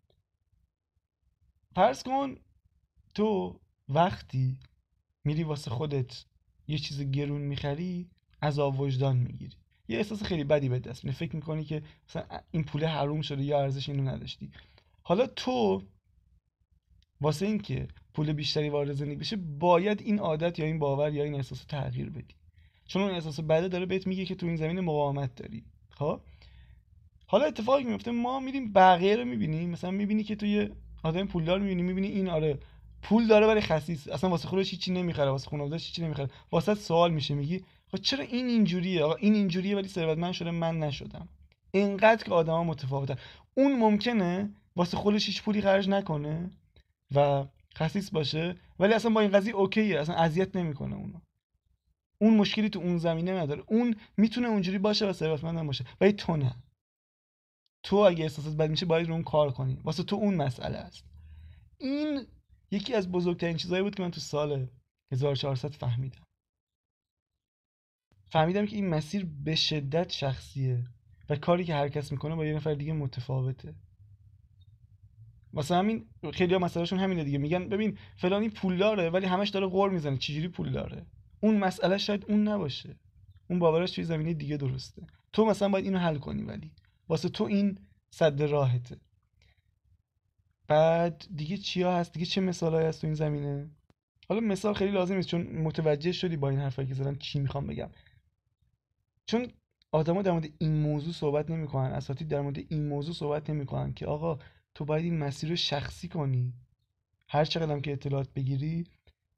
فرض 1.75 2.03
کن 2.03 2.35
تو 3.15 3.61
وقتی 3.89 4.59
میری 5.25 5.43
واسه 5.45 5.71
خودت 5.71 6.25
یه 6.69 6.79
چیز 6.79 7.03
گرون 7.03 7.41
می‌خری 7.41 8.11
از 8.41 8.59
وجدان 8.59 9.17
می‌گیری. 9.17 9.57
یه 9.89 9.97
احساس 9.97 10.23
خیلی 10.23 10.45
بدی 10.45 10.69
به 10.69 10.79
دست 10.79 11.05
میاد 11.05 11.17
فکر 11.17 11.37
می‌کنی 11.37 11.65
که 11.65 11.83
مثلا 12.09 12.25
این 12.51 12.65
پول 12.65 12.85
حروم 12.85 13.21
شده 13.21 13.43
یا 13.43 13.61
ارزش 13.63 13.89
اینو 13.89 14.11
نداشتی. 14.11 14.51
حالا 15.03 15.27
تو 15.27 15.83
واسه 17.21 17.47
اینکه 17.47 17.89
پول 18.15 18.33
بیشتری 18.33 18.69
وارد 18.69 18.93
زندگی 18.93 19.17
بشه 19.17 19.37
باید 19.37 20.01
این 20.01 20.19
عادت 20.19 20.59
یا 20.59 20.67
این 20.67 20.79
باور 20.79 21.15
یا 21.15 21.25
این 21.25 21.35
احساس 21.35 21.65
تغییر 21.65 22.11
بدی. 22.11 22.35
چون 22.87 23.03
اون 23.03 23.11
احساس 23.11 23.41
بده 23.41 23.69
داره 23.69 23.87
بهت 23.87 24.07
میگه 24.07 24.25
که 24.25 24.35
تو 24.35 24.47
این 24.47 24.57
زمین 24.57 24.81
مقاومت 24.81 25.35
داری. 25.35 25.65
خب؟ 25.91 26.21
حالا 27.27 27.45
اتفاقی 27.45 27.85
میفته 27.85 28.11
ما 28.11 28.41
میریم 28.41 28.73
بقیه 28.73 29.17
رو 29.17 29.25
می‌بینیم. 29.25 29.71
مثلا 29.71 29.91
می‌بینی 29.91 30.25
که 30.25 30.37
توی 30.37 30.69
آدم 31.03 31.27
پولدار 31.27 31.59
می‌بینی 31.61 31.83
می‌بینی 31.83 32.07
این 32.07 32.29
آره 32.29 32.59
پول 33.03 33.27
داره 33.27 33.47
ولی 33.47 33.61
خسیس. 33.61 34.09
اصلا 34.09 34.31
واسه 34.31 34.49
خودش 34.49 34.71
هیچی 34.71 34.93
نمی‌خره 34.93 35.31
واسه 35.31 35.51
خانواده‌اش 35.51 35.87
هیچی 35.87 36.03
نمی‌خره. 36.03 36.31
واسه 36.53 36.75
سوال 36.75 37.13
میشه 37.13 37.35
میگی 37.35 37.65
خب 37.91 37.99
چرا 37.99 38.25
این 38.25 38.47
اینجوریه؟ 38.47 39.05
آقا 39.05 39.15
این 39.15 39.35
اینجوریه 39.35 39.77
ولی 39.77 39.89
ثروتمند 39.89 40.33
شده 40.33 40.51
من 40.51 40.79
نشدم. 40.79 41.29
اینقدر 41.71 42.25
که 42.25 42.33
آدما 42.33 42.65
متفاوتن. 42.65 43.17
اون 43.55 43.79
ممکنه 43.79 44.51
واسه 44.77 44.97
خودش 44.97 45.27
هیچ 45.27 45.43
پولی 45.43 45.63
خرج 45.63 45.89
نکنه 45.89 46.51
و 47.15 47.45
خسیس 47.75 48.11
باشه 48.11 48.57
ولی 48.79 48.93
اصلا 48.93 49.11
با 49.11 49.21
این 49.21 49.31
قضیه 49.31 49.55
اوکیه. 49.55 50.01
اصلا 50.01 50.15
اذیت 50.15 50.57
نمی‌کنه 50.57 50.97
اونو. 50.97 51.21
اون 52.21 52.37
مشکلی 52.37 52.69
تو 52.69 52.79
اون 52.79 52.99
زمینه 52.99 53.33
نداره. 53.33 53.63
اون 53.67 53.97
می‌تونه 54.17 54.49
اونجوری 54.49 54.79
باشه 54.79 55.07
و 55.07 55.13
ثروتمند 55.13 55.67
باشه 55.67 55.85
ولی 56.01 56.13
تو 56.13 56.37
نه. 56.37 56.55
تو 57.83 57.97
اگه 57.97 58.23
احساسات 58.23 58.57
بد 58.57 58.71
میشه 58.71 58.87
باید 58.87 59.07
رو 59.09 59.15
اون 59.15 59.23
کار 59.23 59.51
کنی. 59.53 59.79
واسه 59.85 60.03
تو 60.03 60.17
اون 60.17 60.35
مسئله 60.35 60.79
است. 60.79 61.05
این 61.79 62.27
یکی 62.71 62.95
از 62.95 63.13
بزرگترین 63.13 63.57
چیزهایی 63.57 63.83
بود 63.83 63.95
که 63.95 64.03
من 64.03 64.11
تو 64.11 64.21
سال 64.21 64.69
1400 65.13 65.73
فهمیدم. 65.73 66.23
فهمیدم 68.31 68.67
که 68.67 68.77
این 68.77 68.89
مسیر 68.89 69.27
به 69.45 69.55
شدت 69.55 70.11
شخصیه 70.11 70.85
و 71.29 71.37
کاری 71.37 71.65
که 71.65 71.75
هر 71.75 71.89
کس 71.89 72.13
می‌کنه 72.13 72.35
با 72.35 72.47
یه 72.47 72.55
نفر 72.55 72.75
دیگه 72.75 72.93
متفاوته. 72.93 73.75
واسه 75.53 75.75
همین 75.75 76.09
خیلی 76.33 76.55
ها 76.55 76.59
مسئلهشون 76.59 76.99
همینه 76.99 77.25
دیگه. 77.25 77.39
میگن 77.39 77.69
ببین 77.69 77.99
فلانی 78.17 78.49
پول 78.49 78.77
داره 78.77 79.11
ولی 79.11 79.27
همش 79.27 79.49
داره 79.49 79.67
قور 79.67 79.91
می‌زنه. 79.91 80.17
چجوری 80.17 80.49
پول 80.49 80.73
داره؟ 80.73 81.07
اون 81.41 81.59
مسئله 81.59 81.99
شاید 81.99 82.25
اون 82.29 82.49
نباشه. 82.49 82.97
اون 83.51 83.59
باورش 83.59 83.91
توی 83.91 84.05
زمینه 84.05 84.35
دیگه 84.35 84.57
درسته. 84.57 85.07
تو 85.33 85.45
مثلا 85.45 85.69
باید 85.69 85.85
اینو 85.85 85.99
حل 85.99 86.19
کنی 86.19 86.43
ولی. 86.43 86.73
واسه 87.09 87.29
تو 87.29 87.45
این 87.45 87.79
صد 88.11 88.43
راهته. 88.43 89.01
بعد 90.69 91.27
دیگه 91.37 91.57
چیا 91.57 91.97
هست؟ 91.97 92.13
دیگه 92.13 92.27
چه 92.27 92.41
مثالایی 92.41 92.87
هست 92.87 93.01
تو 93.01 93.07
این 93.07 93.15
زمینه؟ 93.15 93.71
حالا 94.29 94.41
مثال 94.41 94.75
خیلی 94.75 94.91
لازم 94.91 95.15
نیست 95.15 95.29
چون 95.29 95.43
متوجه 95.43 96.13
شدی 96.13 96.37
با 96.37 96.49
این 96.49 96.59
حرفایی 96.59 96.89
که 96.89 96.95
زدم 96.95 97.15
چی 97.15 97.39
می‌خوام 97.39 97.67
بگم. 97.67 97.91
چون 99.27 99.49
آدما 99.93 100.23
در 100.23 100.33
مورد 100.33 100.49
این 100.59 100.83
موضوع 100.83 101.13
صحبت 101.13 101.51
نمی‌کنن. 101.51 101.93
اساتید 101.93 102.29
در 102.29 102.41
مورد 102.41 102.59
این 102.69 102.89
موضوع 102.89 103.15
صحبت 103.15 103.51
نمی‌کنن 103.51 103.93
که 103.93 104.07
آقا 104.07 104.39
تو 104.75 104.85
باید 104.85 105.05
این 105.05 105.19
مسیر 105.19 105.51
رو 105.51 105.57
شخصی 105.57 106.09
کنی. 106.09 106.53
هر 107.29 107.45
چقدر 107.45 107.81
که 107.81 107.93
اطلاعات 107.93 108.29
بگیری 108.35 108.85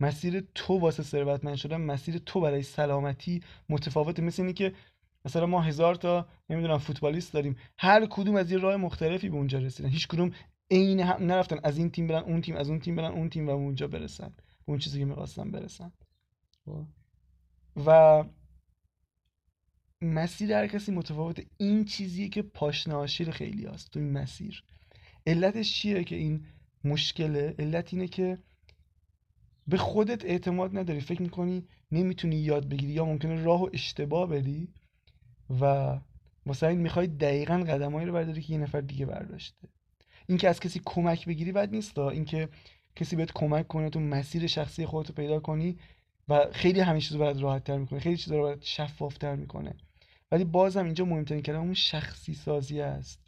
مسیر 0.00 0.44
تو 0.54 0.78
واسه 0.78 1.02
ثروتمند 1.02 1.56
شدن 1.56 1.80
مسیر 1.80 2.18
تو 2.18 2.40
برای 2.40 2.62
سلامتی 2.62 3.42
متفاوته 3.68 4.22
مثل 4.22 4.42
اینی 4.42 4.52
که 4.54 4.72
مثلا 5.24 5.46
ما 5.46 5.60
هزار 5.60 5.94
تا 5.94 6.28
نمی‌دونم 6.50 6.78
فوتبالیست 6.78 7.32
داریم. 7.32 7.56
هر 7.78 8.06
کدوم 8.06 8.36
از 8.36 8.52
یه 8.52 8.58
راه 8.58 8.76
مختلفی 8.76 9.28
به 9.28 9.36
اونجا 9.36 9.58
رسیدن. 9.58 9.88
هیچ 9.88 10.08
کدوم 10.08 10.32
عین 10.70 11.00
هم 11.00 11.26
نرفتن 11.26 11.58
از 11.64 11.78
این 11.78 11.90
تیم 11.90 12.06
برن 12.06 12.22
اون 12.22 12.40
تیم 12.40 12.56
از 12.56 12.68
اون 12.70 12.80
تیم 12.80 12.96
برن 12.96 13.12
اون 13.12 13.30
تیم 13.30 13.46
و 13.46 13.50
اونجا 13.50 13.88
برسن. 13.88 14.32
اون 14.64 14.78
چیزی 14.78 14.98
که 14.98 15.04
می‌خواستن 15.04 15.50
برسن؟ 15.50 15.92
و 17.86 18.24
مسیر 20.02 20.52
هر 20.52 20.66
کسی 20.66 20.92
متفاوته 20.92 21.46
این 21.56 21.84
چیزیه 21.84 22.28
که 22.28 22.42
پاشناشیل 22.42 23.30
خیلی 23.30 23.66
هست 23.66 23.90
تو 23.90 24.00
این 24.00 24.12
مسیر. 24.12 24.64
علتش 25.26 25.74
چیه 25.74 26.04
که 26.04 26.16
این 26.16 26.46
مشکله؟ 26.84 27.54
علت 27.58 27.94
اینه 27.94 28.08
که 28.08 28.38
به 29.66 29.76
خودت 29.76 30.24
اعتماد 30.24 30.78
نداری. 30.78 31.00
فکر 31.00 31.22
می‌کنی 31.22 31.66
نمی‌تونی 31.92 32.36
یاد 32.36 32.68
بگیری 32.68 32.92
یا 32.92 33.04
ممکنه 33.04 33.42
راه 33.42 33.62
و 33.62 33.70
اشتباه 33.72 34.28
بدی 34.28 34.68
و 35.60 35.96
واسه 36.46 36.66
این 36.66 36.80
می‌خوای 36.80 37.06
دقیقا 37.06 37.58
قدمایی 37.58 38.06
رو 38.06 38.12
برداری 38.12 38.42
که 38.42 38.52
یه 38.52 38.58
نفر 38.58 38.80
دیگه 38.80 39.06
برداشته. 39.06 39.68
اینکه 40.30 40.48
از 40.48 40.60
کسی 40.60 40.80
کمک 40.84 41.26
بگیری 41.26 41.52
بد 41.52 41.70
نیست 41.70 41.98
اینکه 41.98 42.48
کسی 42.96 43.16
بهت 43.16 43.32
کمک 43.32 43.68
کنه 43.68 43.90
تو 43.90 44.00
مسیر 44.00 44.46
شخصی 44.46 44.86
خودت 44.86 45.08
رو 45.08 45.14
پیدا 45.14 45.40
کنی 45.40 45.78
و 46.28 46.46
خیلی 46.52 46.80
همه 46.80 47.00
چیز 47.00 47.12
رو 47.12 47.18
برات 47.18 47.42
راحت 47.42 47.64
تر 47.64 47.78
می‌کنه 47.78 48.00
خیلی 48.00 48.16
چیزا 48.16 48.36
رو 48.36 48.42
برات 48.42 48.62
شفاف 48.62 49.18
تر 49.18 49.36
می‌کنه. 49.36 49.74
ولی 50.32 50.44
بازم 50.44 50.84
اینجا 50.84 51.04
مهمترین 51.04 51.42
کلمه 51.42 51.60
اون 51.60 51.74
شخصی 51.74 52.34
سازی 52.34 52.80
است. 52.80 53.20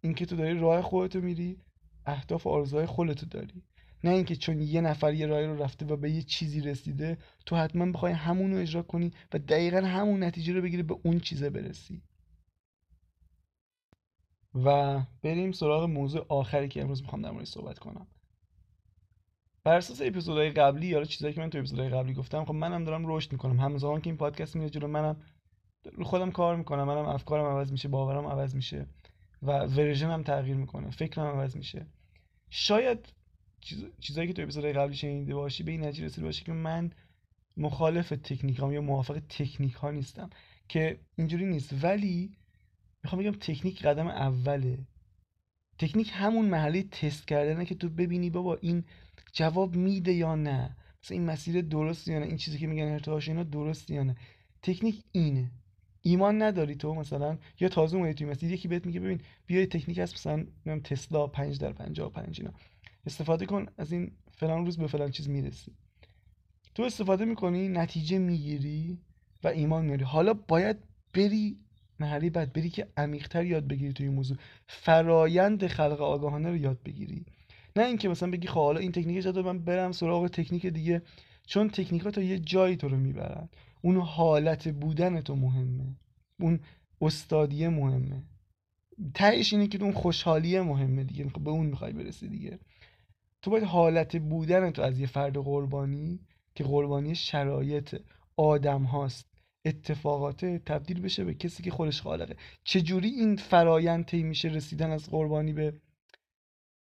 اینکه 0.00 0.26
تو 0.26 0.36
داری 0.36 0.58
راه 0.58 0.82
خودتو 0.82 1.20
میری 1.20 1.58
اهداف 2.06 2.46
و 2.46 2.50
آرزوهای 2.50 2.86
خودتو 2.86 3.26
داری. 3.26 3.62
نه 4.04 4.10
اینکه 4.10 4.36
چون 4.36 4.60
یه 4.60 4.80
نفر 4.80 5.14
یه 5.14 5.26
راهی 5.26 5.46
رو 5.46 5.62
رفته 5.62 5.86
و 5.86 5.96
به 5.96 6.10
یه 6.10 6.22
چیزی 6.22 6.60
رسیده 6.60 7.18
تو 7.46 7.56
حتما 7.56 7.92
بخوای 7.92 8.12
همون 8.12 8.52
رو 8.52 8.58
اجرا 8.58 8.82
کنی 8.82 9.12
و 9.32 9.38
دقیقا 9.38 9.80
همون 9.80 10.22
نتیجه 10.22 10.52
رو 10.52 10.62
بگیری 10.62 10.82
به 10.82 10.96
اون 11.02 11.20
چیزه 11.20 11.50
برسی. 11.50 12.02
و 14.54 15.00
بریم 15.22 15.52
سراغ 15.52 15.84
موضوع 15.84 16.26
آخری 16.28 16.68
که 16.68 16.82
امروز 16.82 17.02
می‌خوام 17.02 17.22
در 17.22 17.30
موردش 17.30 17.48
صحبت 17.48 17.78
کنم. 17.78 18.06
بر 19.64 19.76
اساس 19.76 20.00
اپیزودهای 20.04 20.50
قبلی 20.50 20.86
یا 20.86 21.04
چیزایی 21.04 21.34
که 21.34 21.40
من 21.40 21.50
تو 21.50 21.58
اپیزودهای 21.58 21.88
قبلی 21.88 22.14
گفتم 22.14 22.44
خب 22.44 22.54
منم 22.54 22.84
دارم 22.84 23.02
رشد 23.06 23.32
می‌کنم. 23.32 23.60
همزمان 23.60 24.00
که 24.00 24.10
این 24.10 24.16
پادکست 24.16 24.56
میره 24.56 24.70
جلو 24.70 24.86
منم 24.86 25.16
رو 25.92 26.04
خودم 26.04 26.30
کار 26.30 26.56
می‌کنم. 26.56 26.84
منم 26.84 27.04
افکارم 27.04 27.44
عوض 27.44 27.72
میشه 27.72 27.88
باورم 27.88 28.26
عوض 28.26 28.54
میشه 28.54 28.86
و 29.42 29.58
ورژنم 29.58 30.22
تغییر 30.22 30.56
می‌کنه. 30.56 30.90
فکرم 30.90 31.26
عوض 31.26 31.56
میشه. 31.56 31.86
شاید 32.50 33.12
چیزایی 34.00 34.28
که 34.28 34.34
تو 34.34 34.42
اپیزودهای 34.42 34.72
قبلی 34.72 34.96
شنیده 34.96 35.34
باشی 35.34 35.62
به 35.62 35.70
این 35.70 35.84
نتیجه 35.84 36.04
رسیده 36.04 36.26
باشی 36.26 36.44
که 36.44 36.52
من 36.52 36.90
مخالف 37.56 38.08
تکنیکام 38.08 38.72
یا 38.72 38.80
موافق 38.80 39.20
تکنیک 39.28 39.74
ها 39.74 39.90
نیستم. 39.90 40.30
که 40.68 41.00
اینجوری 41.16 41.46
نیست. 41.46 41.84
ولی 41.84 42.36
می‌خوام 43.04 43.22
بگم 43.22 43.32
تکنیک 43.32 43.82
قدم 43.82 44.06
اوله. 44.06 44.78
تکنیک 45.78 46.10
همون 46.14 46.44
محله 46.46 46.82
تست 46.82 47.28
کردنه 47.28 47.64
که 47.64 47.74
تو 47.74 47.88
ببینی 47.88 48.30
بابا 48.30 48.56
این 48.56 48.84
جواب 49.32 49.76
میده 49.76 50.12
یا 50.12 50.34
نه. 50.34 50.76
مثلا 51.02 51.14
این 51.14 51.26
مسیر 51.26 51.60
درست 51.60 52.08
یا 52.08 52.18
نه 52.18 52.26
این 52.26 52.36
چیزی 52.36 52.58
که 52.58 52.66
میگن 52.66 52.84
ارتعاش 52.84 53.28
اینا 53.28 53.42
درست 53.42 53.90
یا 53.90 54.02
نه. 54.02 54.16
تکنیک 54.62 55.04
اینه. 55.12 55.50
ایمان 56.02 56.42
نداری 56.42 56.74
تو 56.74 56.94
مثلا 56.94 57.38
یا 57.60 57.68
تازه 57.68 57.96
اومدی 57.96 58.14
توی 58.14 58.26
مسیر 58.26 58.52
یکی 58.52 58.68
بهت 58.68 58.86
میگه 58.86 59.00
ببین 59.00 59.20
بیا 59.46 59.66
تکنیک 59.66 59.98
هست 59.98 60.14
مثلا 60.14 60.46
تسلا 60.84 61.26
5 61.26 61.58
در 61.58 61.72
55 61.72 62.40
اینا. 62.40 62.52
استفاده 63.06 63.46
کن 63.46 63.66
از 63.78 63.92
این 63.92 64.12
فلان 64.32 64.64
روز 64.64 64.78
به 64.78 64.86
فلان 64.86 65.10
چیز 65.10 65.28
می‌رسی. 65.28 65.72
تو 66.74 66.82
استفاده 66.82 67.24
می‌کنی 67.24 67.68
نتیجه 67.68 68.18
می‌گیری 68.18 68.98
و 69.44 69.48
ایمان 69.48 69.84
میاری. 69.84 70.04
حالا 70.04 70.34
باید 70.34 70.76
بری 71.14 71.58
محلی 72.00 72.30
بعد 72.30 72.52
بری 72.52 72.70
که 72.70 72.86
عمیقتر 72.96 73.44
یاد 73.44 73.68
بگیری 73.68 73.92
توی 73.92 74.06
این 74.06 74.14
موضوع. 74.14 74.36
فرایند 74.66 75.66
خلق 75.66 76.00
آگاهانه 76.00 76.48
رو 76.48 76.56
یاد 76.56 76.78
بگیری. 76.84 77.24
نه 77.76 77.84
اینکه 77.84 78.08
مثلا 78.08 78.30
بگی 78.30 78.46
خب 78.46 78.60
حالا 78.60 78.80
این 78.80 78.92
تکنیک 78.92 79.18
جدید 79.18 79.38
من 79.38 79.58
برم 79.58 79.92
سراغ 79.92 80.28
تکنیک 80.28 80.66
دیگه. 80.66 81.02
چون 81.46 81.68
تکنیک 81.68 82.02
ها 82.02 82.10
تا 82.10 82.22
یه 82.22 82.38
جایی 82.38 82.76
تو 82.76 82.88
رو 82.88 82.96
می‌برن. 82.96 83.48
اون 83.82 83.96
حالت 83.96 84.68
بودن 84.68 85.20
تو 85.20 85.36
مهمه. 85.36 85.96
اون 86.40 86.60
استادیه 87.00 87.68
مهمه. 87.68 88.22
تهش 89.14 89.52
اینه 89.52 89.66
که 89.66 89.82
اون 89.82 89.92
خوشحالیه 89.92 90.62
مهمه 90.62 91.04
دیگه. 91.04 91.24
به 91.24 91.50
اون 91.50 91.66
می‌خوای 91.66 91.92
برسی 91.92 92.28
دیگه. 92.28 92.58
تو 93.42 93.50
باید 93.50 93.64
حالت 93.64 94.16
بودن 94.16 94.70
تو 94.70 94.82
از 94.82 94.98
یه 94.98 95.06
فرد 95.06 95.36
قربانی 95.36 96.20
که 96.54 96.64
قربانی 96.64 97.14
شرایط 97.14 98.00
آدم 98.36 98.82
هاست 98.82 99.26
اتفاقات 99.64 100.44
تبدیل 100.44 101.00
بشه 101.00 101.24
به 101.24 101.34
کسی 101.34 101.62
که 101.62 101.70
خودش 101.70 102.02
خالقه. 102.02 102.36
چجوری 102.64 103.08
این 103.08 103.36
فرایند 103.36 104.04
طی 104.04 104.22
میشه 104.22 104.48
رسیدن 104.48 104.90
از 104.90 105.10
قربانی 105.10 105.52
به 105.52 105.80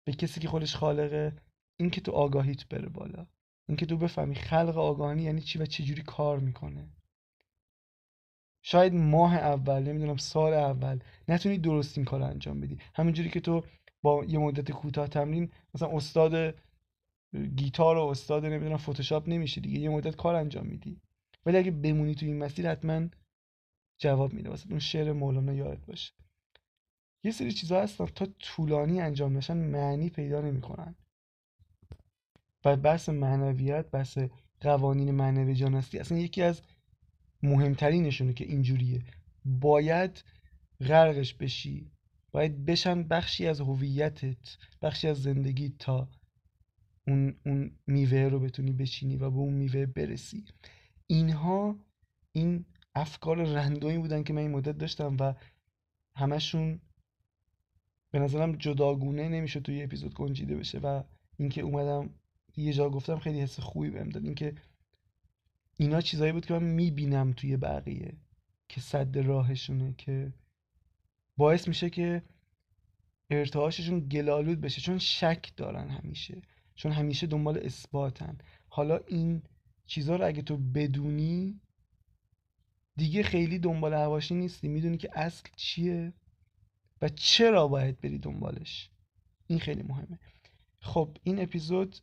به 0.05 0.13
کسی 0.13 0.39
که 0.39 0.47
خودش 0.47 0.75
خالقه؟ 0.75 1.35
اینکه 1.79 2.01
تو 2.01 2.11
آگاهیت 2.11 2.67
بره 2.67 2.89
بالا. 2.89 3.27
اینکه 3.67 3.85
تو 3.85 3.97
بفهمی 3.97 4.35
خلق 4.35 4.77
آگاهی 4.77 5.21
یعنی 5.21 5.41
چی 5.41 5.59
و 5.59 5.65
چجوری 5.65 6.03
کار 6.03 6.39
می‌کنه. 6.39 6.89
شاید 8.65 8.93
ماه 8.93 9.35
اول 9.35 9.83
نمی‌دونم 9.83 10.17
سال 10.17 10.53
اول 10.53 10.99
نتونی 11.27 11.57
درست 11.57 11.97
این 11.97 12.05
کار 12.05 12.19
رو 12.19 12.25
انجام 12.25 12.61
بدی. 12.61 12.77
همینجوری 12.95 13.29
که 13.29 13.39
تو 13.39 13.63
با 14.01 14.25
یه 14.25 14.39
مدت 14.39 14.71
کوتاه 14.71 15.07
تمرین 15.07 15.51
مثلا 15.75 15.97
استاد 15.97 16.55
گیتار 17.55 17.97
و 17.97 18.01
استاد 18.01 18.45
نمی‌دونم 18.45 18.77
فتوشاپ 18.77 19.29
نمیشه 19.29 19.61
دیگه 19.61 19.79
یه 19.79 19.89
مدت 19.89 20.15
کار 20.15 20.35
انجام 20.35 20.65
میدی. 20.67 21.01
ولی 21.45 21.57
اگه 21.57 21.71
بمونی 21.71 22.15
تو 22.15 22.25
این 22.25 22.37
مسیر 22.37 22.69
حتما 22.69 23.07
جواب 23.97 24.33
میده. 24.33 24.49
واسه 24.49 24.69
اون 24.69 24.79
شعر 24.79 25.11
مولانا 25.11 25.53
یادت 25.53 25.85
باشه. 25.85 26.13
یه 27.23 27.31
سری 27.31 27.51
چیزا 27.51 27.81
هستن 27.81 28.05
تا 28.05 28.25
طولانی 28.25 29.01
انجام 29.01 29.37
نشن 29.37 29.57
معنی 29.57 30.09
پیدا 30.09 30.41
نمی‌کنن. 30.41 30.95
و 32.65 32.75
بحث 32.77 33.09
معنویت 33.09 33.91
بحث 33.91 34.17
قوانین 34.61 35.11
معنوی 35.11 35.55
جانستی 35.55 35.99
اصلا 35.99 36.17
یکی 36.17 36.41
از 36.41 36.61
مهمترینشونه 37.43 38.33
که 38.33 38.45
اینجوریه. 38.45 39.03
باید 39.45 40.23
غرقش 40.79 41.33
بشی. 41.33 41.91
باید 42.31 42.65
بشن 42.65 43.03
بخشی 43.03 43.47
از 43.47 43.61
هویتت 43.61 44.57
بخشی 44.81 45.07
از 45.07 45.23
زندگی 45.23 45.75
تا 45.79 46.09
اون, 47.07 47.35
اون 47.45 47.71
میوه 47.87 48.19
رو 48.19 48.39
بتونی 48.39 48.71
بچینی 48.71 49.15
و 49.15 49.29
به 49.29 49.37
اون 49.37 49.53
میوه 49.53 49.85
برسی. 49.85 50.45
اینها 51.13 51.75
این 52.31 52.65
افکار 52.95 53.43
رندومی 53.43 53.97
بودن 53.97 54.23
که 54.23 54.33
من 54.33 54.41
این 54.41 54.51
مدت 54.51 54.77
داشتم 54.77 55.17
و 55.19 55.33
همشون 56.15 56.81
به 58.11 58.19
نظرم 58.19 58.55
جداگونه 58.55 59.29
نمیشه 59.29 59.59
توی 59.59 59.83
اپیزود 59.83 60.13
گنجیده 60.13 60.55
بشه 60.55 60.79
و 60.79 61.03
اینکه 61.37 61.61
اومدم 61.61 62.09
یه 62.57 62.73
جا 62.73 62.89
گفتم 62.89 63.19
خیلی 63.19 63.41
حس 63.41 63.59
خوبی 63.59 63.89
بهم 63.89 64.09
داد. 64.09 64.25
اینکه 64.25 64.55
اینا 65.77 66.01
چیزایی 66.01 66.31
بود 66.31 66.45
که 66.45 66.53
من 66.53 66.63
می‌بینم 66.63 67.33
توی 67.33 67.57
بقیه 67.57 68.13
که 68.69 68.81
صد 68.81 69.17
راهشونه 69.17 69.93
که 69.97 70.33
باعث 71.37 71.67
میشه 71.67 71.89
که 71.89 72.23
ارتعاششون 73.29 73.99
گلالود 73.99 74.61
بشه. 74.61 74.81
چون 74.81 74.97
شک 74.97 75.53
دارن 75.57 75.89
همیشه. 75.89 76.41
چون 76.75 76.91
همیشه 76.91 77.27
دنبال 77.27 77.57
اثباتن. 77.57 78.37
حالا 78.67 78.99
این 79.07 79.41
چیزها 79.85 80.15
رو 80.15 80.25
اگه 80.25 80.41
تو 80.41 80.57
بدونی 80.57 81.61
دیگه 82.95 83.23
خیلی 83.23 83.59
دنبال 83.59 83.93
هواشی 83.93 84.35
نیستی. 84.35 84.67
می‌دونی 84.67 84.97
که 84.97 85.09
اصل 85.13 85.49
چیه 85.55 86.13
و 87.01 87.09
چرا 87.09 87.67
باید 87.67 88.01
بری 88.01 88.19
دنبالش. 88.19 88.89
این 89.47 89.59
خیلی 89.59 89.83
مهمه. 89.83 90.19
خب 90.81 91.17
این 91.23 91.41
اپیزود 91.41 91.95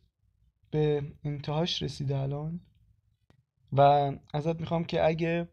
به 0.71 1.13
انتهاش 1.23 1.81
رسیده 1.81 2.17
الان 2.17 2.59
و 3.73 3.81
ازت 4.33 4.59
می‌خوام 4.59 4.83
که 4.83 5.05
اگه 5.05 5.47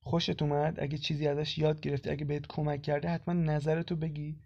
خوشت 0.00 0.42
اومد 0.42 0.80
اگه 0.80 0.98
چیزی 0.98 1.26
ازش 1.26 1.58
یاد 1.58 1.80
گرفتی 1.80 2.10
اگه 2.10 2.24
بهت 2.24 2.46
کمک 2.46 2.82
کرده 2.82 3.08
حتما 3.08 3.34
نظرتو 3.34 3.96
بگی 3.96 4.36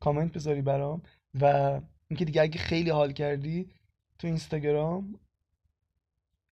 کامنت 0.00 0.32
بذاری 0.32 0.62
برام. 0.62 1.02
و 1.40 1.80
اینکه 2.08 2.24
دیگه 2.24 2.42
اگه 2.42 2.58
خیلی 2.58 2.90
حال 2.90 3.12
کردی 3.12 3.70
تو 4.18 4.26
اینستاگرام 4.26 5.20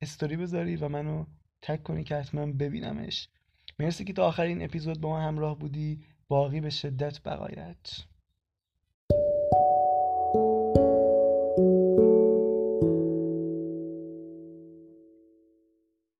استوری 0.02 0.36
بذاری 0.36 0.76
و 0.76 0.88
منو 0.88 1.24
تک 1.62 1.82
کنی 1.82 2.04
که 2.04 2.16
حتما 2.16 2.46
ببینمش. 2.46 3.28
مرسی 3.78 4.04
که 4.04 4.12
تا 4.12 4.26
آخرین 4.26 4.62
اپیزود 4.62 5.00
با 5.00 5.08
ما 5.08 5.20
همراه 5.20 5.58
بودی. 5.58 6.00
باقی 6.28 6.60
به 6.60 6.70
شدت 6.70 7.22
بقایت. 7.22 7.90